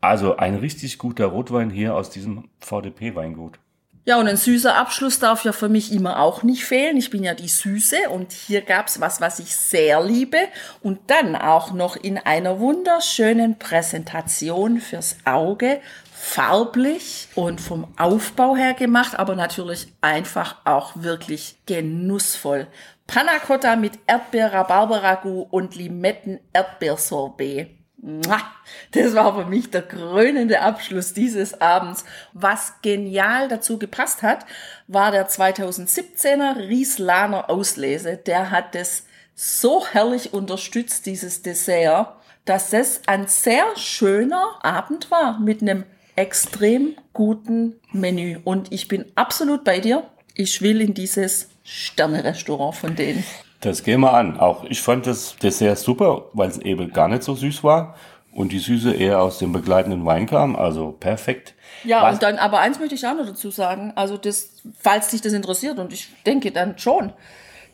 Also 0.00 0.36
ein 0.36 0.56
richtig 0.56 0.98
guter 0.98 1.26
Rotwein 1.26 1.70
hier 1.70 1.94
aus 1.94 2.10
diesem 2.10 2.48
VDP-Weingut. 2.60 3.58
Ja, 4.04 4.18
und 4.18 4.26
ein 4.26 4.36
süßer 4.36 4.74
Abschluss 4.76 5.20
darf 5.20 5.44
ja 5.44 5.52
für 5.52 5.68
mich 5.68 5.92
immer 5.92 6.18
auch 6.18 6.42
nicht 6.42 6.64
fehlen. 6.64 6.96
Ich 6.96 7.10
bin 7.10 7.22
ja 7.22 7.34
die 7.34 7.48
Süße 7.48 8.10
und 8.10 8.32
hier 8.32 8.60
gab's 8.60 9.00
was, 9.00 9.20
was 9.20 9.38
ich 9.38 9.54
sehr 9.54 10.02
liebe 10.02 10.38
und 10.82 10.98
dann 11.06 11.36
auch 11.36 11.72
noch 11.72 11.94
in 11.94 12.18
einer 12.18 12.58
wunderschönen 12.58 13.60
Präsentation 13.60 14.80
fürs 14.80 15.18
Auge, 15.24 15.80
farblich 16.12 17.28
und 17.36 17.60
vom 17.60 17.86
Aufbau 17.96 18.56
her 18.56 18.74
gemacht, 18.74 19.16
aber 19.16 19.36
natürlich 19.36 19.92
einfach 20.00 20.56
auch 20.64 20.94
wirklich 20.96 21.54
genussvoll. 21.66 22.66
Panna 23.12 23.38
Cotta 23.40 23.76
mit 23.76 23.98
Erdbeer-Rhabarber-Ragout 24.06 25.48
und 25.50 25.76
Limetten-Erdbeersorbet. 25.76 27.68
Das 27.98 29.14
war 29.14 29.34
für 29.34 29.44
mich 29.44 29.70
der 29.70 29.82
krönende 29.82 30.62
Abschluss 30.62 31.12
dieses 31.12 31.60
Abends. 31.60 32.06
Was 32.32 32.80
genial 32.80 33.48
dazu 33.48 33.78
gepasst 33.78 34.22
hat, 34.22 34.46
war 34.86 35.10
der 35.10 35.28
2017er 35.28 36.56
Rieslaner 36.56 37.50
Auslese. 37.50 38.16
Der 38.16 38.50
hat 38.50 38.74
das 38.74 39.04
so 39.34 39.86
herrlich 39.86 40.32
unterstützt, 40.32 41.04
dieses 41.04 41.42
Dessert, 41.42 42.16
dass 42.46 42.72
es 42.72 43.02
ein 43.06 43.26
sehr 43.26 43.76
schöner 43.76 44.58
Abend 44.62 45.10
war 45.10 45.38
mit 45.38 45.60
einem 45.60 45.84
extrem 46.16 46.96
guten 47.12 47.78
Menü. 47.92 48.38
Und 48.42 48.72
ich 48.72 48.88
bin 48.88 49.04
absolut 49.16 49.64
bei 49.64 49.80
dir. 49.80 50.08
Ich 50.34 50.62
will 50.62 50.80
in 50.80 50.94
dieses 50.94 51.51
Sterne-Restaurant 51.64 52.74
von 52.74 52.96
denen. 52.96 53.24
Das 53.60 53.84
gehen 53.84 54.00
wir 54.00 54.12
an. 54.12 54.40
Auch 54.40 54.64
ich 54.64 54.82
fand 54.82 55.06
das 55.06 55.36
Dessert 55.36 55.78
super, 55.78 56.26
weil 56.32 56.48
es 56.48 56.58
eben 56.58 56.92
gar 56.92 57.08
nicht 57.08 57.22
so 57.22 57.34
süß 57.34 57.62
war 57.62 57.94
und 58.32 58.50
die 58.50 58.58
Süße 58.58 58.92
eher 58.94 59.20
aus 59.20 59.38
dem 59.38 59.52
begleitenden 59.52 60.04
Wein 60.04 60.26
kam. 60.26 60.56
Also 60.56 60.92
perfekt. 60.92 61.54
Ja, 61.84 62.02
Was- 62.02 62.14
und 62.14 62.22
dann, 62.22 62.38
aber 62.38 62.60
eins 62.60 62.78
möchte 62.80 62.94
ich 62.94 63.06
auch 63.06 63.14
noch 63.14 63.26
dazu 63.26 63.50
sagen. 63.50 63.92
Also 63.94 64.16
das, 64.16 64.62
falls 64.80 65.08
dich 65.08 65.20
das 65.20 65.32
interessiert, 65.32 65.78
und 65.78 65.92
ich 65.92 66.08
denke 66.26 66.50
dann 66.50 66.78
schon, 66.78 67.12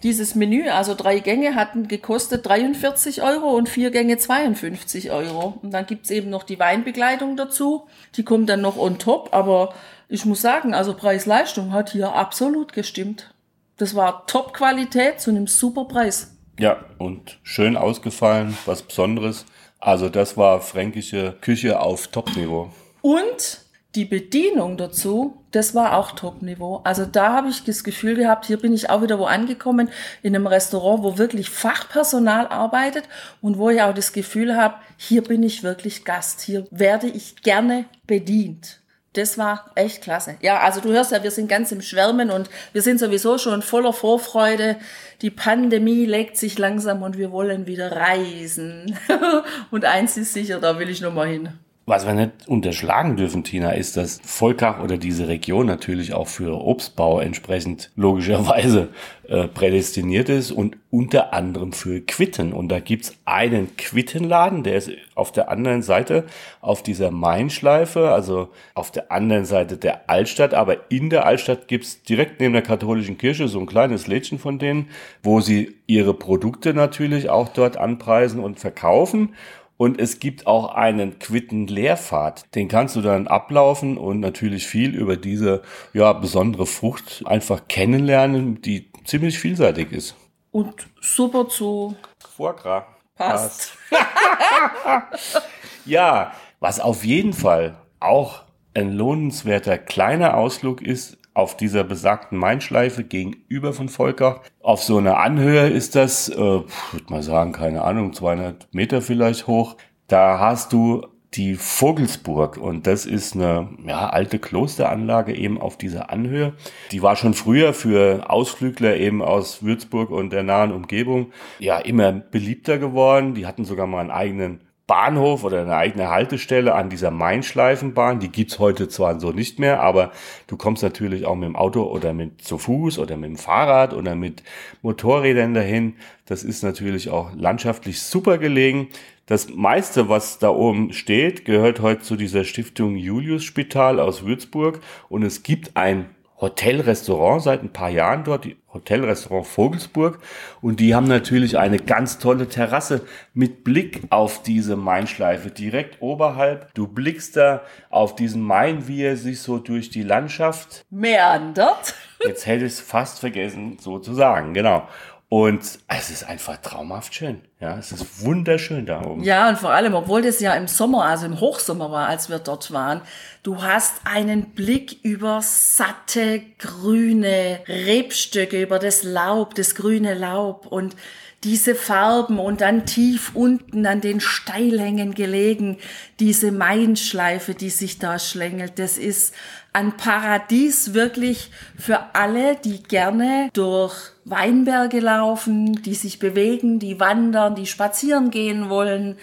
dieses 0.02 0.34
Menü, 0.34 0.68
also 0.68 0.94
drei 0.94 1.18
Gänge 1.18 1.56
hatten 1.56 1.88
gekostet 1.88 2.46
43 2.46 3.22
Euro 3.22 3.50
und 3.50 3.68
vier 3.68 3.90
Gänge 3.90 4.16
52 4.16 5.10
Euro. 5.10 5.58
Und 5.60 5.72
dann 5.72 5.86
gibt's 5.86 6.10
eben 6.10 6.30
noch 6.30 6.44
die 6.44 6.58
Weinbegleitung 6.58 7.36
dazu. 7.36 7.86
Die 8.14 8.22
kommt 8.22 8.48
dann 8.48 8.60
noch 8.60 8.76
on 8.76 8.98
top. 8.98 9.30
Aber 9.32 9.74
ich 10.08 10.24
muss 10.24 10.40
sagen, 10.40 10.72
also 10.72 10.94
Preis-Leistung 10.94 11.72
hat 11.72 11.90
hier 11.90 12.14
absolut 12.14 12.72
gestimmt. 12.72 13.34
Das 13.78 13.94
war 13.94 14.26
Top-Qualität 14.26 15.20
zu 15.20 15.30
einem 15.30 15.46
super 15.46 15.84
Preis. 15.86 16.36
Ja, 16.58 16.84
und 16.98 17.38
schön 17.44 17.76
ausgefallen, 17.76 18.58
was 18.66 18.82
Besonderes. 18.82 19.46
Also 19.78 20.08
das 20.08 20.36
war 20.36 20.60
fränkische 20.60 21.36
Küche 21.40 21.80
auf 21.80 22.08
Top-Niveau. 22.08 22.70
Und 23.00 23.60
die 23.94 24.04
Bedienung 24.04 24.76
dazu, 24.76 25.44
das 25.52 25.74
war 25.76 25.96
auch 25.96 26.12
Top-Niveau. 26.12 26.80
Also 26.82 27.06
da 27.06 27.32
habe 27.32 27.48
ich 27.48 27.62
das 27.62 27.84
Gefühl 27.84 28.16
gehabt, 28.16 28.46
hier 28.46 28.58
bin 28.58 28.74
ich 28.74 28.90
auch 28.90 29.00
wieder 29.02 29.20
wo 29.20 29.24
angekommen, 29.24 29.88
in 30.22 30.34
einem 30.34 30.48
Restaurant, 30.48 31.04
wo 31.04 31.16
wirklich 31.16 31.48
Fachpersonal 31.48 32.48
arbeitet 32.48 33.04
und 33.40 33.58
wo 33.58 33.70
ich 33.70 33.80
auch 33.80 33.94
das 33.94 34.12
Gefühl 34.12 34.56
habe, 34.56 34.74
hier 34.96 35.22
bin 35.22 35.44
ich 35.44 35.62
wirklich 35.62 36.04
Gast, 36.04 36.40
hier 36.40 36.66
werde 36.72 37.06
ich 37.06 37.42
gerne 37.42 37.86
bedient. 38.06 38.80
Das 39.14 39.38
war 39.38 39.70
echt 39.74 40.02
klasse. 40.02 40.36
Ja, 40.42 40.60
also 40.60 40.80
du 40.80 40.90
hörst 40.90 41.12
ja, 41.12 41.22
wir 41.22 41.30
sind 41.30 41.48
ganz 41.48 41.72
im 41.72 41.80
Schwärmen 41.80 42.30
und 42.30 42.50
wir 42.72 42.82
sind 42.82 43.00
sowieso 43.00 43.38
schon 43.38 43.62
voller 43.62 43.92
Vorfreude. 43.92 44.76
Die 45.22 45.30
Pandemie 45.30 46.04
legt 46.04 46.36
sich 46.36 46.58
langsam 46.58 47.02
und 47.02 47.16
wir 47.16 47.32
wollen 47.32 47.66
wieder 47.66 47.90
reisen. 47.92 48.98
und 49.70 49.84
eins 49.84 50.16
ist 50.16 50.34
sicher, 50.34 50.60
da 50.60 50.78
will 50.78 50.90
ich 50.90 51.00
noch 51.00 51.14
mal 51.14 51.26
hin. 51.26 51.58
Was 51.88 52.06
wir 52.06 52.12
nicht 52.12 52.46
unterschlagen 52.46 53.16
dürfen, 53.16 53.44
Tina, 53.44 53.70
ist, 53.70 53.96
dass 53.96 54.20
Volkach 54.22 54.82
oder 54.82 54.98
diese 54.98 55.26
Region 55.26 55.64
natürlich 55.64 56.12
auch 56.12 56.28
für 56.28 56.62
Obstbau 56.62 57.18
entsprechend 57.18 57.90
logischerweise 57.96 58.90
äh, 59.26 59.48
prädestiniert 59.48 60.28
ist 60.28 60.50
und 60.52 60.76
unter 60.90 61.32
anderem 61.32 61.72
für 61.72 62.02
Quitten. 62.02 62.52
Und 62.52 62.68
da 62.68 62.80
gibt's 62.80 63.14
einen 63.24 63.74
Quittenladen, 63.78 64.64
der 64.64 64.76
ist 64.76 64.90
auf 65.14 65.32
der 65.32 65.48
anderen 65.48 65.80
Seite, 65.80 66.24
auf 66.60 66.82
dieser 66.82 67.10
Mainschleife, 67.10 68.10
also 68.10 68.50
auf 68.74 68.90
der 68.90 69.10
anderen 69.10 69.46
Seite 69.46 69.78
der 69.78 70.10
Altstadt. 70.10 70.52
Aber 70.52 70.90
in 70.90 71.08
der 71.08 71.24
Altstadt 71.24 71.68
gibt's 71.68 72.02
direkt 72.02 72.38
neben 72.38 72.52
der 72.52 72.62
katholischen 72.62 73.16
Kirche 73.16 73.48
so 73.48 73.60
ein 73.60 73.66
kleines 73.66 74.06
Lädchen 74.06 74.38
von 74.38 74.58
denen, 74.58 74.90
wo 75.22 75.40
sie 75.40 75.76
ihre 75.86 76.12
Produkte 76.12 76.74
natürlich 76.74 77.30
auch 77.30 77.48
dort 77.48 77.78
anpreisen 77.78 78.40
und 78.40 78.60
verkaufen. 78.60 79.34
Und 79.78 80.00
es 80.00 80.18
gibt 80.18 80.46
auch 80.46 80.74
einen 80.74 81.20
Quitten-Lehrpfad. 81.20 82.54
Den 82.54 82.68
kannst 82.68 82.96
du 82.96 83.00
dann 83.00 83.28
ablaufen 83.28 83.96
und 83.96 84.18
natürlich 84.20 84.66
viel 84.66 84.94
über 84.94 85.16
diese 85.16 85.62
ja, 85.94 86.12
besondere 86.12 86.66
Frucht 86.66 87.22
einfach 87.24 87.68
kennenlernen, 87.68 88.60
die 88.60 88.90
ziemlich 89.04 89.38
vielseitig 89.38 89.92
ist. 89.92 90.16
Und 90.50 90.88
super 91.00 91.48
zu 91.48 91.96
Vorgra. 92.18 92.86
passt. 93.14 93.72
Ja, 95.84 96.32
was 96.60 96.80
auf 96.80 97.02
jeden 97.02 97.32
Fall 97.32 97.76
auch 97.98 98.42
ein 98.74 98.92
lohnenswerter 98.92 99.78
kleiner 99.78 100.36
Ausflug 100.36 100.82
ist, 100.82 101.17
auf 101.38 101.56
dieser 101.56 101.84
besagten 101.84 102.36
Mainschleife 102.36 103.04
gegenüber 103.04 103.72
von 103.72 103.88
Volkach. 103.88 104.40
Auf 104.60 104.82
so 104.82 104.98
einer 104.98 105.18
Anhöhe 105.18 105.68
ist 105.68 105.94
das, 105.94 106.28
äh, 106.28 106.36
würde 106.36 106.66
mal 107.08 107.22
sagen, 107.22 107.52
keine 107.52 107.82
Ahnung, 107.82 108.12
200 108.12 108.66
Meter 108.72 109.00
vielleicht 109.00 109.46
hoch. 109.46 109.76
Da 110.08 110.40
hast 110.40 110.72
du 110.72 111.06
die 111.34 111.54
Vogelsburg 111.54 112.56
und 112.56 112.88
das 112.88 113.06
ist 113.06 113.36
eine 113.36 113.68
ja, 113.86 114.08
alte 114.08 114.40
Klosteranlage 114.40 115.32
eben 115.32 115.60
auf 115.60 115.76
dieser 115.76 116.10
Anhöhe. 116.10 116.54
Die 116.90 117.02
war 117.02 117.14
schon 117.14 117.34
früher 117.34 117.72
für 117.72 118.28
Ausflügler 118.28 118.96
eben 118.96 119.22
aus 119.22 119.62
Würzburg 119.62 120.10
und 120.10 120.30
der 120.30 120.42
nahen 120.42 120.72
Umgebung 120.72 121.30
ja 121.60 121.78
immer 121.78 122.10
beliebter 122.10 122.78
geworden. 122.78 123.34
Die 123.34 123.46
hatten 123.46 123.64
sogar 123.64 123.86
mal 123.86 124.00
einen 124.00 124.10
eigenen 124.10 124.67
Bahnhof 124.88 125.44
oder 125.44 125.60
eine 125.60 125.76
eigene 125.76 126.08
Haltestelle 126.08 126.74
an 126.74 126.88
dieser 126.88 127.12
Mainschleifenbahn. 127.12 128.18
Die 128.18 128.30
gibt's 128.30 128.58
heute 128.58 128.88
zwar 128.88 129.20
so 129.20 129.30
nicht 129.30 129.58
mehr, 129.58 129.80
aber 129.80 130.10
du 130.48 130.56
kommst 130.56 130.82
natürlich 130.82 131.26
auch 131.26 131.36
mit 131.36 131.46
dem 131.46 131.56
Auto 131.56 131.82
oder 131.84 132.14
mit 132.14 132.42
zu 132.42 132.58
Fuß 132.58 132.98
oder 132.98 133.16
mit 133.18 133.28
dem 133.30 133.36
Fahrrad 133.36 133.92
oder 133.92 134.16
mit 134.16 134.42
Motorrädern 134.82 135.52
dahin. 135.52 135.94
Das 136.24 136.42
ist 136.42 136.64
natürlich 136.64 137.10
auch 137.10 137.30
landschaftlich 137.36 138.00
super 138.00 138.38
gelegen. 138.38 138.88
Das 139.26 139.50
meiste, 139.50 140.08
was 140.08 140.38
da 140.38 140.48
oben 140.48 140.94
steht, 140.94 141.44
gehört 141.44 141.80
heute 141.80 142.00
zu 142.00 142.16
dieser 142.16 142.44
Stiftung 142.44 142.96
Julius 142.96 143.44
Spital 143.44 144.00
aus 144.00 144.24
Würzburg 144.24 144.80
und 145.10 145.22
es 145.22 145.42
gibt 145.42 145.76
ein 145.76 146.06
Hotelrestaurant 146.40 147.42
seit 147.42 147.62
ein 147.62 147.72
paar 147.72 147.90
Jahren 147.90 148.22
dort, 148.24 148.44
die 148.44 148.56
Hotelrestaurant 148.72 149.46
Vogelsburg. 149.46 150.20
Und 150.60 150.78
die 150.78 150.94
haben 150.94 151.08
natürlich 151.08 151.58
eine 151.58 151.78
ganz 151.78 152.18
tolle 152.18 152.48
Terrasse 152.48 153.02
mit 153.34 153.64
Blick 153.64 154.02
auf 154.10 154.42
diese 154.42 154.76
Mainschleife 154.76 155.50
direkt 155.50 156.00
oberhalb. 156.00 156.72
Du 156.74 156.86
blickst 156.86 157.36
da 157.36 157.62
auf 157.90 158.14
diesen 158.14 158.42
Main, 158.42 158.86
wie 158.86 159.02
er 159.02 159.16
sich 159.16 159.40
so 159.40 159.58
durch 159.58 159.90
die 159.90 160.02
Landschaft 160.02 160.84
meandert. 160.90 161.94
Jetzt 162.24 162.46
hätte 162.46 162.64
ich 162.64 162.72
es 162.72 162.80
fast 162.80 163.20
vergessen, 163.20 163.78
so 163.80 163.98
zu 163.98 164.14
sagen, 164.14 164.54
genau. 164.54 164.88
Und 165.30 165.62
es 165.88 166.08
ist 166.10 166.24
einfach 166.24 166.56
traumhaft 166.56 167.14
schön. 167.14 167.42
Ja, 167.60 167.76
es 167.76 167.92
ist 167.92 168.24
wunderschön 168.24 168.86
da 168.86 169.04
oben. 169.04 169.22
Ja, 169.22 169.50
und 169.50 169.58
vor 169.58 169.72
allem, 169.72 169.92
obwohl 169.92 170.22
das 170.22 170.40
ja 170.40 170.54
im 170.54 170.68
Sommer, 170.68 171.04
also 171.04 171.26
im 171.26 171.38
Hochsommer 171.38 171.90
war, 171.90 172.08
als 172.08 172.30
wir 172.30 172.38
dort 172.38 172.72
waren, 172.72 173.02
du 173.42 173.62
hast 173.62 173.92
einen 174.04 174.50
Blick 174.54 175.04
über 175.04 175.40
satte, 175.42 176.40
grüne 176.58 177.60
Rebstöcke, 177.68 178.62
über 178.62 178.78
das 178.78 179.02
Laub, 179.02 179.54
das 179.54 179.74
grüne 179.74 180.14
Laub 180.14 180.66
und 180.66 180.96
diese 181.44 181.74
Farben 181.74 182.38
und 182.38 182.62
dann 182.62 182.86
tief 182.86 183.32
unten 183.34 183.86
an 183.86 184.00
den 184.00 184.20
Steilhängen 184.20 185.14
gelegen, 185.14 185.76
diese 186.20 186.52
Mainschleife, 186.52 187.54
die 187.54 187.70
sich 187.70 187.98
da 187.98 188.18
schlängelt. 188.18 188.78
Das 188.78 188.98
ist 188.98 189.34
ein 189.78 189.96
Paradies 189.96 190.92
wirklich 190.92 191.52
für 191.78 192.12
alle, 192.12 192.56
die 192.56 192.82
gerne 192.82 193.48
durch 193.52 193.94
Weinberge 194.24 194.98
laufen, 194.98 195.82
die 195.82 195.94
sich 195.94 196.18
bewegen, 196.18 196.80
die 196.80 196.98
wandern, 196.98 197.54
die 197.54 197.66
spazieren 197.66 198.32
gehen 198.32 198.70
wollen, 198.70 199.18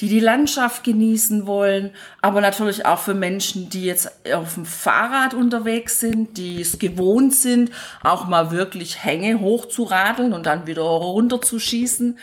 die 0.00 0.08
die 0.08 0.18
Landschaft 0.18 0.82
genießen 0.82 1.46
wollen, 1.46 1.92
aber 2.22 2.40
natürlich 2.40 2.86
auch 2.86 2.98
für 2.98 3.14
Menschen, 3.14 3.70
die 3.70 3.84
jetzt 3.84 4.10
auf 4.34 4.54
dem 4.54 4.64
Fahrrad 4.64 5.32
unterwegs 5.32 6.00
sind, 6.00 6.36
die 6.38 6.60
es 6.60 6.80
gewohnt 6.80 7.32
sind, 7.32 7.70
auch 8.02 8.26
mal 8.26 8.50
wirklich 8.50 9.04
Hänge 9.04 9.38
hochzuradeln 9.38 10.32
und 10.32 10.44
dann 10.46 10.66
wieder 10.66 10.82
runter 10.82 11.40
zu 11.40 11.60
schießen 11.60 12.18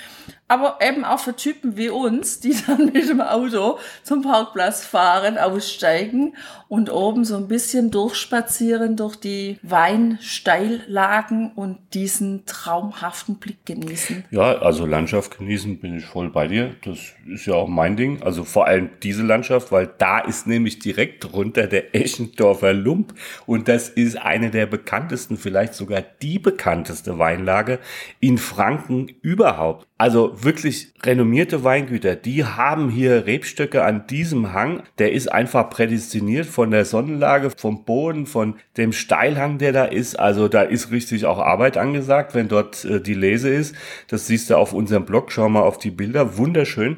aber 0.47 0.79
eben 0.81 1.03
auch 1.03 1.19
für 1.19 1.35
Typen 1.35 1.77
wie 1.77 1.89
uns, 1.89 2.39
die 2.39 2.55
dann 2.65 2.85
mit 2.93 3.09
dem 3.09 3.21
Auto 3.21 3.79
zum 4.03 4.21
Parkplatz 4.21 4.85
fahren, 4.85 5.37
aussteigen 5.37 6.35
und 6.69 6.91
oben 6.91 7.23
so 7.25 7.37
ein 7.37 7.47
bisschen 7.47 7.91
durchspazieren 7.91 8.97
durch 8.97 9.15
die 9.15 9.57
Weinsteillagen 9.61 11.51
und 11.53 11.77
diesen 11.93 12.45
traumhaften 12.45 13.35
Blick 13.35 13.65
genießen. 13.65 14.25
Ja, 14.31 14.57
also 14.59 14.85
Landschaft 14.85 15.37
genießen 15.37 15.79
bin 15.79 15.97
ich 15.97 16.05
voll 16.05 16.29
bei 16.29 16.47
dir. 16.47 16.75
Das 16.83 16.97
ist 17.25 17.45
ja 17.45 17.53
auch 17.53 17.67
mein 17.67 17.95
Ding. 17.95 18.21
Also 18.23 18.43
vor 18.43 18.67
allem 18.67 18.89
diese 19.03 19.23
Landschaft, 19.23 19.71
weil 19.71 19.89
da 19.97 20.19
ist 20.19 20.47
nämlich 20.47 20.79
direkt 20.79 21.33
runter 21.33 21.67
der 21.67 21.95
Eschendorfer 21.95 22.73
Lump 22.73 23.13
und 23.45 23.67
das 23.67 23.89
ist 23.89 24.17
eine 24.17 24.51
der 24.51 24.65
bekanntesten, 24.65 25.37
vielleicht 25.37 25.73
sogar 25.73 26.01
die 26.21 26.39
bekannteste 26.39 27.17
Weinlage 27.17 27.79
in 28.19 28.37
Franken 28.37 29.07
überhaupt. 29.21 29.87
Also 29.99 30.43
wirklich 30.43 30.93
renommierte 31.01 31.63
Weingüter, 31.63 32.15
die 32.15 32.45
haben 32.45 32.89
hier 32.89 33.25
Rebstöcke 33.25 33.83
an 33.83 34.05
diesem 34.05 34.53
Hang. 34.53 34.83
Der 34.99 35.11
ist 35.11 35.31
einfach 35.31 35.71
prädestiniert 35.71 36.45
von 36.45 36.69
der 36.69 36.85
Sonnenlage, 36.85 37.49
vom 37.49 37.83
Boden, 37.83 38.27
von 38.27 38.57
dem 38.77 38.93
Steilhang, 38.93 39.57
der 39.57 39.71
da 39.71 39.85
ist. 39.85 40.19
Also 40.19 40.47
da 40.49 40.61
ist 40.61 40.91
richtig 40.91 41.25
auch 41.25 41.39
Arbeit 41.39 41.77
angesagt, 41.77 42.35
wenn 42.35 42.47
dort 42.47 42.85
äh, 42.85 43.01
die 43.01 43.15
Lese 43.15 43.49
ist. 43.49 43.75
Das 44.07 44.27
siehst 44.27 44.51
du 44.51 44.57
auf 44.57 44.71
unserem 44.71 45.05
Blog. 45.05 45.31
Schau 45.31 45.49
mal 45.49 45.61
auf 45.61 45.79
die 45.79 45.91
Bilder. 45.91 46.37
Wunderschön. 46.37 46.97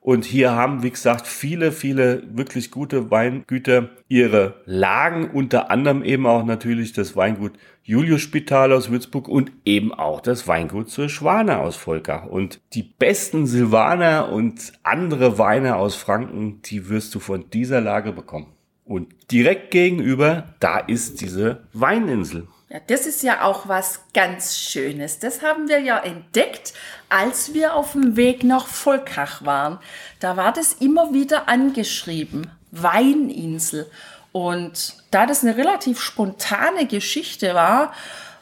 Und 0.00 0.24
hier 0.24 0.52
haben, 0.52 0.82
wie 0.82 0.90
gesagt, 0.90 1.26
viele, 1.26 1.72
viele 1.72 2.22
wirklich 2.34 2.70
gute 2.70 3.10
Weingüter 3.10 3.90
ihre 4.08 4.62
Lagen, 4.64 5.30
unter 5.30 5.70
anderem 5.70 6.02
eben 6.02 6.26
auch 6.26 6.44
natürlich 6.44 6.94
das 6.94 7.16
Weingut 7.16 7.52
Julius 7.82 8.22
Spital 8.22 8.72
aus 8.72 8.90
Würzburg 8.90 9.28
und 9.28 9.52
eben 9.64 9.92
auch 9.92 10.20
das 10.20 10.48
Weingut 10.48 10.88
zur 10.88 11.08
Schwane 11.08 11.58
aus 11.58 11.76
Volkach. 11.76 12.26
Und 12.26 12.60
die 12.72 12.82
besten 12.82 13.46
Silvaner 13.46 14.32
und 14.32 14.72
andere 14.82 15.38
Weine 15.38 15.76
aus 15.76 15.96
Franken, 15.96 16.62
die 16.62 16.88
wirst 16.88 17.14
du 17.14 17.20
von 17.20 17.50
dieser 17.50 17.80
Lage 17.80 18.12
bekommen. 18.12 18.46
Und 18.84 19.14
direkt 19.30 19.70
gegenüber, 19.70 20.54
da 20.60 20.78
ist 20.78 21.20
diese 21.20 21.68
Weininsel. 21.72 22.48
Ja, 22.72 22.78
das 22.86 23.04
ist 23.04 23.24
ja 23.24 23.42
auch 23.42 23.66
was 23.66 24.04
ganz 24.14 24.56
Schönes. 24.56 25.18
Das 25.18 25.42
haben 25.42 25.68
wir 25.68 25.80
ja 25.80 25.98
entdeckt, 25.98 26.72
als 27.08 27.52
wir 27.52 27.74
auf 27.74 27.92
dem 27.92 28.16
Weg 28.16 28.44
nach 28.44 28.68
Volkach 28.68 29.44
waren. 29.44 29.80
Da 30.20 30.36
war 30.36 30.52
das 30.52 30.74
immer 30.74 31.12
wieder 31.12 31.48
angeschrieben. 31.48 32.48
Weininsel. 32.70 33.90
Und 34.30 34.94
da 35.10 35.26
das 35.26 35.42
eine 35.42 35.56
relativ 35.56 36.00
spontane 36.00 36.86
Geschichte 36.86 37.54
war, 37.54 37.92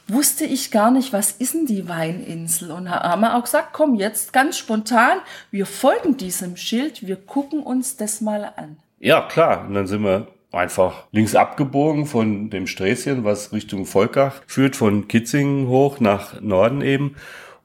wusste 0.08 0.44
ich 0.44 0.70
gar 0.70 0.90
nicht, 0.90 1.14
was 1.14 1.32
ist 1.32 1.54
denn 1.54 1.64
die 1.64 1.88
Weininsel? 1.88 2.70
Und 2.70 2.90
haben 2.90 3.22
wir 3.22 3.34
auch 3.34 3.44
gesagt, 3.44 3.68
komm 3.72 3.94
jetzt 3.94 4.34
ganz 4.34 4.58
spontan, 4.58 5.20
wir 5.50 5.64
folgen 5.64 6.18
diesem 6.18 6.58
Schild, 6.58 7.06
wir 7.06 7.16
gucken 7.16 7.62
uns 7.62 7.96
das 7.96 8.20
mal 8.20 8.52
an. 8.56 8.76
Ja, 8.98 9.22
klar. 9.22 9.66
Und 9.66 9.72
dann 9.72 9.86
sind 9.86 10.02
wir 10.02 10.26
einfach 10.58 11.06
links 11.12 11.34
abgebogen 11.34 12.06
von 12.06 12.50
dem 12.50 12.66
Sträßchen, 12.66 13.24
was 13.24 13.52
Richtung 13.52 13.86
Volkach 13.86 14.42
führt, 14.46 14.76
von 14.76 15.08
Kitzingen 15.08 15.68
hoch 15.68 16.00
nach 16.00 16.40
Norden 16.40 16.82
eben. 16.82 17.14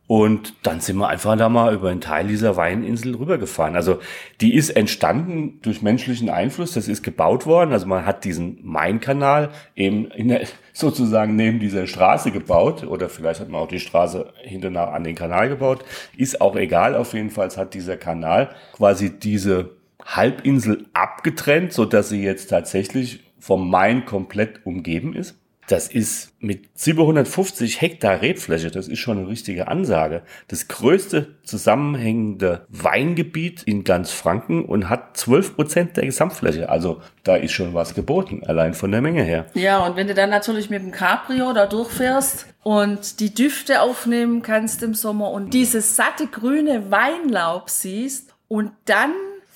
Und 0.06 0.53
dann 0.63 0.82
sind 0.82 0.97
wir 0.97 1.08
einfach 1.08 1.38
da 1.38 1.47
mal 1.47 1.73
über 1.73 1.89
einen 1.89 2.01
Teil 2.01 2.27
dieser 2.27 2.58
Weininsel 2.58 3.15
rübergefahren. 3.15 3.75
Also 3.75 3.99
die 4.41 4.53
ist 4.53 4.71
entstanden 4.71 5.60
durch 5.62 5.82
menschlichen 5.82 6.29
Einfluss. 6.29 6.73
Das 6.73 6.89
ist 6.89 7.03
gebaut 7.03 7.45
worden. 7.45 7.71
Also 7.71 7.88
man 7.88 8.06
hat 8.06 8.25
diesen 8.25 8.60
Mainkanal 8.63 9.49
eben 9.75 10.10
der, 10.17 10.41
sozusagen 10.73 11.38
neben 11.38 11.60
dieser 11.60 11.88
Straße 11.88 12.32
gebaut. 12.32 12.84
Oder 12.84 13.08
vielleicht 13.08 13.39
hat 13.39 13.49
man 13.49 13.62
auch 13.62 13.67
die 13.69 13.79
Straße 13.79 14.34
hinterher 14.41 14.93
an 14.93 15.06
den 15.06 15.15
Kanal 15.15 15.47
gebaut. 15.47 15.86
Ist 16.17 16.41
auch 16.41 16.58
egal. 16.58 16.95
Auf 16.95 17.13
jeden 17.13 17.29
Fall 17.29 17.49
hat 17.49 17.73
dieser 17.73 17.95
Kanal 17.95 18.49
quasi 18.73 19.17
diese 19.17 19.71
Halbinsel 20.05 20.85
abgetrennt, 20.93 21.73
so 21.73 21.85
dass 21.85 22.09
sie 22.09 22.23
jetzt 22.23 22.47
tatsächlich 22.47 23.21
vom 23.39 23.69
Main 23.69 24.05
komplett 24.05 24.65
umgeben 24.65 25.13
ist. 25.15 25.35
Das 25.67 25.87
ist 25.87 26.33
mit 26.39 26.69
750 26.77 27.79
Hektar 27.79 28.21
Rebfläche, 28.21 28.69
das 28.69 28.89
ist 28.89 28.99
schon 28.99 29.17
eine 29.17 29.27
richtige 29.29 29.69
Ansage, 29.69 30.23
das 30.49 30.67
größte 30.67 31.35
zusammenhängende 31.43 32.65
Weingebiet 32.67 33.63
in 33.63 33.85
ganz 33.85 34.11
Franken 34.11 34.65
und 34.65 34.89
hat 34.89 35.15
12 35.15 35.55
Prozent 35.55 35.97
der 35.97 36.05
Gesamtfläche. 36.05 36.67
Also 36.67 37.01
da 37.23 37.37
ist 37.37 37.53
schon 37.53 37.73
was 37.73 37.95
geboten, 37.95 38.43
allein 38.45 38.73
von 38.73 38.91
der 38.91 39.01
Menge 39.01 39.23
her. 39.23 39.45
Ja, 39.53 39.85
und 39.85 39.95
wenn 39.95 40.07
du 40.07 40.13
dann 40.13 40.29
natürlich 40.29 40.69
mit 40.69 40.81
dem 40.81 40.91
Cabrio 40.91 41.53
da 41.53 41.65
durchfährst 41.65 42.45
und 42.63 43.21
die 43.21 43.33
Düfte 43.33 43.81
aufnehmen 43.81 44.41
kannst 44.41 44.83
im 44.83 44.93
Sommer 44.93 45.31
und 45.31 45.53
dieses 45.53 45.95
satte 45.95 46.27
grüne 46.27 46.91
Weinlaub 46.91 47.69
siehst 47.69 48.35
und 48.49 48.71
dann 48.85 49.13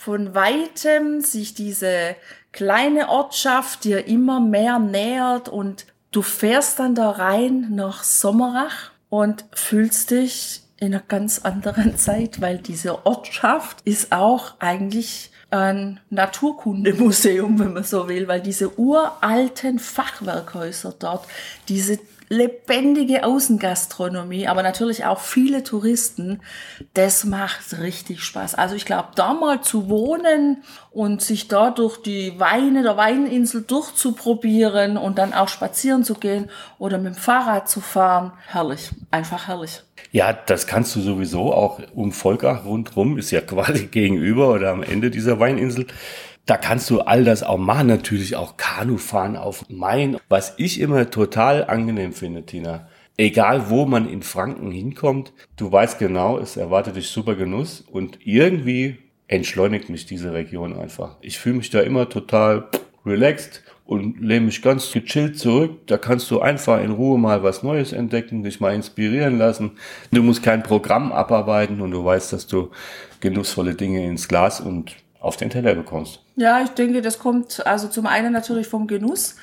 von 0.07 0.33
weitem 0.33 1.19
sich 1.19 1.53
diese 1.53 2.15
kleine 2.53 3.09
Ortschaft 3.09 3.83
dir 3.83 4.07
immer 4.07 4.39
mehr 4.39 4.79
nähert 4.79 5.49
und 5.49 5.85
du 6.11 6.21
fährst 6.21 6.79
dann 6.79 6.95
da 6.95 7.09
rein 7.09 7.71
nach 7.71 8.05
Sommerach 8.05 8.91
und 9.09 9.43
fühlst 9.51 10.11
dich 10.11 10.61
in 10.79 10.93
einer 10.93 11.03
ganz 11.05 11.39
anderen 11.39 11.97
Zeit, 11.97 12.39
weil 12.39 12.57
diese 12.57 13.05
Ortschaft 13.05 13.81
ist 13.83 14.13
auch 14.13 14.53
eigentlich 14.59 15.29
ein 15.49 15.99
Naturkundemuseum, 16.09 17.59
wenn 17.59 17.73
man 17.73 17.83
so 17.83 18.07
will, 18.07 18.29
weil 18.29 18.39
diese 18.39 18.79
uralten 18.79 19.77
Fachwerkhäuser 19.77 20.95
dort, 20.97 21.27
diese 21.67 21.99
lebendige 22.29 23.23
Außengastronomie, 23.23 24.47
aber 24.47 24.63
natürlich 24.63 25.05
auch 25.05 25.19
viele 25.19 25.63
Touristen. 25.63 26.41
Das 26.93 27.23
macht 27.23 27.79
richtig 27.79 28.23
Spaß. 28.23 28.55
Also 28.55 28.75
ich 28.75 28.85
glaube, 28.85 29.09
da 29.15 29.33
mal 29.33 29.61
zu 29.61 29.89
wohnen 29.89 30.63
und 30.91 31.21
sich 31.21 31.47
da 31.47 31.71
durch 31.71 32.01
die 32.01 32.39
Weine 32.39 32.83
der 32.83 32.97
Weininsel 32.97 33.61
durchzuprobieren 33.61 34.97
und 34.97 35.17
dann 35.17 35.33
auch 35.33 35.47
spazieren 35.47 36.03
zu 36.03 36.15
gehen 36.15 36.49
oder 36.79 36.97
mit 36.97 37.15
dem 37.15 37.19
Fahrrad 37.19 37.69
zu 37.69 37.81
fahren, 37.81 38.33
herrlich, 38.47 38.89
einfach 39.11 39.47
herrlich. 39.47 39.81
Ja, 40.11 40.33
das 40.33 40.67
kannst 40.67 40.95
du 40.95 41.01
sowieso 41.01 41.53
auch 41.53 41.79
um 41.93 42.11
Volkach 42.11 42.65
rundrum, 42.65 43.17
ist 43.17 43.31
ja 43.31 43.41
quasi 43.41 43.85
gegenüber 43.91 44.49
oder 44.49 44.71
am 44.71 44.83
Ende 44.83 45.11
dieser 45.11 45.39
Weininsel. 45.39 45.87
Da 46.47 46.55
kannst 46.55 46.89
du 46.89 47.01
all 47.01 47.25
das 47.25 47.43
auch 47.43 47.57
machen, 47.57 47.87
natürlich 47.87 48.37
auch 48.37 48.55
Kanu 48.55 48.97
fahren 48.97 49.35
auf 49.35 49.65
Main. 49.69 50.15
Was 50.29 50.53
ich 50.55 50.79
immer 50.79 51.09
total 51.09 51.65
angenehm 51.65 52.13
finde, 52.13 52.43
Tina, 52.43 52.87
egal 53.17 53.69
wo 53.69 53.85
man 53.85 54.09
in 54.09 54.23
Franken 54.23 54.71
hinkommt, 54.71 55.33
du 55.57 55.69
weißt 55.69 55.99
genau, 55.99 56.37
es 56.37 56.55
erwartet 56.55 56.95
dich 56.95 57.09
super 57.09 57.35
Genuss 57.35 57.81
und 57.81 58.19
irgendwie 58.25 58.97
entschleunigt 59.27 59.89
mich 59.89 60.05
diese 60.05 60.31
Region 60.31 60.73
einfach. 60.73 61.17
Ich 61.19 61.37
fühle 61.37 61.57
mich 61.57 61.69
da 61.69 61.81
immer 61.81 62.07
total 62.07 62.69
relaxed 63.05 63.63
und 63.85 64.21
lehne 64.21 64.45
mich 64.45 64.61
ganz 64.61 64.89
gechillt 64.89 65.37
zurück. 65.37 65.85
Da 65.87 65.97
kannst 65.97 66.31
du 66.31 66.39
einfach 66.39 66.81
in 66.81 66.91
Ruhe 66.91 67.19
mal 67.19 67.43
was 67.43 67.61
Neues 67.61 67.91
entdecken, 67.91 68.43
dich 68.43 68.61
mal 68.61 68.73
inspirieren 68.73 69.37
lassen. 69.37 69.71
Du 70.11 70.23
musst 70.23 70.43
kein 70.43 70.63
Programm 70.63 71.11
abarbeiten 71.11 71.81
und 71.81 71.91
du 71.91 72.05
weißt, 72.05 72.31
dass 72.31 72.47
du 72.47 72.71
genussvolle 73.19 73.75
Dinge 73.75 74.05
ins 74.05 74.29
Glas 74.29 74.61
und 74.61 74.95
auf 75.27 75.37
den 75.37 75.49
Teller 75.49 75.75
bekommst. 75.75 76.21
Ja, 76.35 76.61
ich 76.61 76.69
denke, 76.69 77.01
das 77.01 77.19
kommt 77.19 77.65
also 77.67 77.87
zum 77.87 78.07
einen 78.07 78.33
natürlich 78.33 78.67
vom 78.67 78.87
Genuss, 78.87 79.35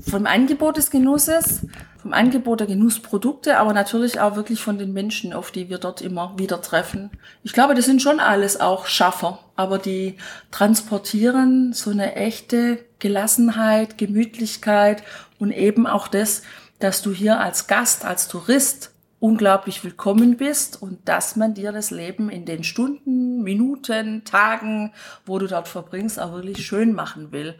vom 0.00 0.26
Angebot 0.26 0.76
des 0.76 0.90
Genusses, 0.90 1.66
vom 2.00 2.12
Angebot 2.12 2.60
der 2.60 2.66
Genussprodukte, 2.66 3.58
aber 3.58 3.72
natürlich 3.72 4.20
auch 4.20 4.36
wirklich 4.36 4.62
von 4.62 4.78
den 4.78 4.92
Menschen, 4.92 5.32
auf 5.32 5.50
die 5.50 5.68
wir 5.68 5.78
dort 5.78 6.00
immer 6.00 6.32
wieder 6.38 6.62
treffen. 6.62 7.10
Ich 7.42 7.52
glaube, 7.52 7.74
das 7.74 7.84
sind 7.84 8.00
schon 8.00 8.20
alles 8.20 8.60
auch 8.60 8.86
Schaffer, 8.86 9.40
aber 9.56 9.78
die 9.78 10.16
transportieren 10.50 11.72
so 11.72 11.90
eine 11.90 12.14
echte 12.14 12.78
Gelassenheit, 12.98 13.98
Gemütlichkeit 13.98 15.02
und 15.38 15.50
eben 15.50 15.86
auch 15.86 16.08
das, 16.08 16.42
dass 16.78 17.02
du 17.02 17.12
hier 17.12 17.40
als 17.40 17.66
Gast, 17.66 18.04
als 18.04 18.28
Tourist 18.28 18.91
unglaublich 19.22 19.84
willkommen 19.84 20.36
bist 20.36 20.82
und 20.82 21.08
dass 21.08 21.36
man 21.36 21.54
dir 21.54 21.70
das 21.70 21.92
Leben 21.92 22.28
in 22.28 22.44
den 22.44 22.64
Stunden, 22.64 23.42
Minuten, 23.44 24.24
Tagen, 24.24 24.92
wo 25.24 25.38
du 25.38 25.46
dort 25.46 25.68
verbringst, 25.68 26.18
auch 26.18 26.32
wirklich 26.32 26.66
schön 26.66 26.92
machen 26.92 27.30
will. 27.30 27.54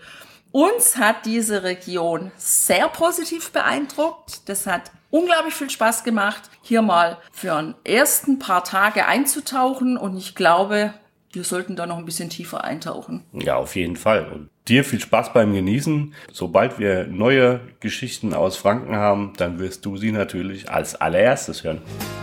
Uns 0.50 0.96
hat 0.96 1.24
diese 1.24 1.62
Region 1.62 2.32
sehr 2.36 2.88
positiv 2.88 3.52
beeindruckt. 3.52 4.48
Das 4.48 4.66
hat 4.66 4.90
unglaublich 5.10 5.54
viel 5.54 5.70
Spaß 5.70 6.02
gemacht, 6.02 6.50
hier 6.62 6.82
mal 6.82 7.18
für 7.30 7.54
einen 7.54 7.76
ersten 7.84 8.40
paar 8.40 8.64
Tage 8.64 9.06
einzutauchen 9.06 9.96
und 9.96 10.16
ich 10.16 10.34
glaube, 10.34 10.94
wir 11.30 11.44
sollten 11.44 11.76
da 11.76 11.86
noch 11.86 11.98
ein 11.98 12.04
bisschen 12.04 12.28
tiefer 12.28 12.64
eintauchen. 12.64 13.22
Ja, 13.32 13.54
auf 13.54 13.76
jeden 13.76 13.96
Fall. 13.96 14.28
Und 14.32 14.50
dir 14.68 14.84
viel 14.84 15.00
Spaß 15.00 15.32
beim 15.32 15.52
Genießen. 15.54 16.14
Sobald 16.30 16.78
wir 16.78 17.06
neue 17.06 17.60
Geschichten 17.80 18.34
aus 18.34 18.56
Franken 18.56 18.96
haben, 18.96 19.32
dann 19.36 19.58
wirst 19.58 19.84
du 19.84 19.96
sie 19.96 20.12
natürlich 20.12 20.70
als 20.70 20.94
allererstes 20.94 21.64
hören. 21.64 21.82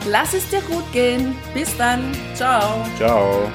Lass 0.10 0.34
es 0.34 0.50
dir 0.50 0.62
gut 0.62 0.90
gehen. 0.94 1.36
Bis 1.54 1.76
dann. 1.78 2.12
Ciao. 2.34 2.86
Ciao. 2.98 3.50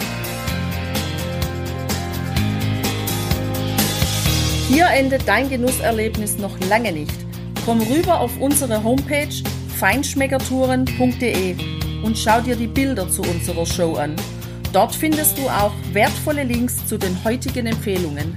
Hier 4.68 4.87
endet 4.87 5.29
dein 5.29 5.49
Genusserlebnis 5.49 6.38
noch 6.38 6.59
lange 6.68 6.92
nicht. 6.92 7.14
Komm 7.64 7.81
rüber 7.81 8.20
auf 8.20 8.40
unsere 8.40 8.83
Homepage 8.83 9.29
feinschmeckertouren.de 9.79 11.57
und 12.03 12.18
schau 12.18 12.40
dir 12.40 12.57
die 12.57 12.66
Bilder 12.66 13.09
zu 13.09 13.23
unserer 13.23 13.66
Show 13.66 13.94
an. 13.94 14.16
Dort 14.73 14.94
findest 14.94 15.38
du 15.38 15.42
auch 15.49 15.73
wertvolle 15.92 16.44
Links 16.44 16.87
zu 16.87 16.99
den 16.99 17.23
heutigen 17.25 17.66
Empfehlungen. 17.66 18.37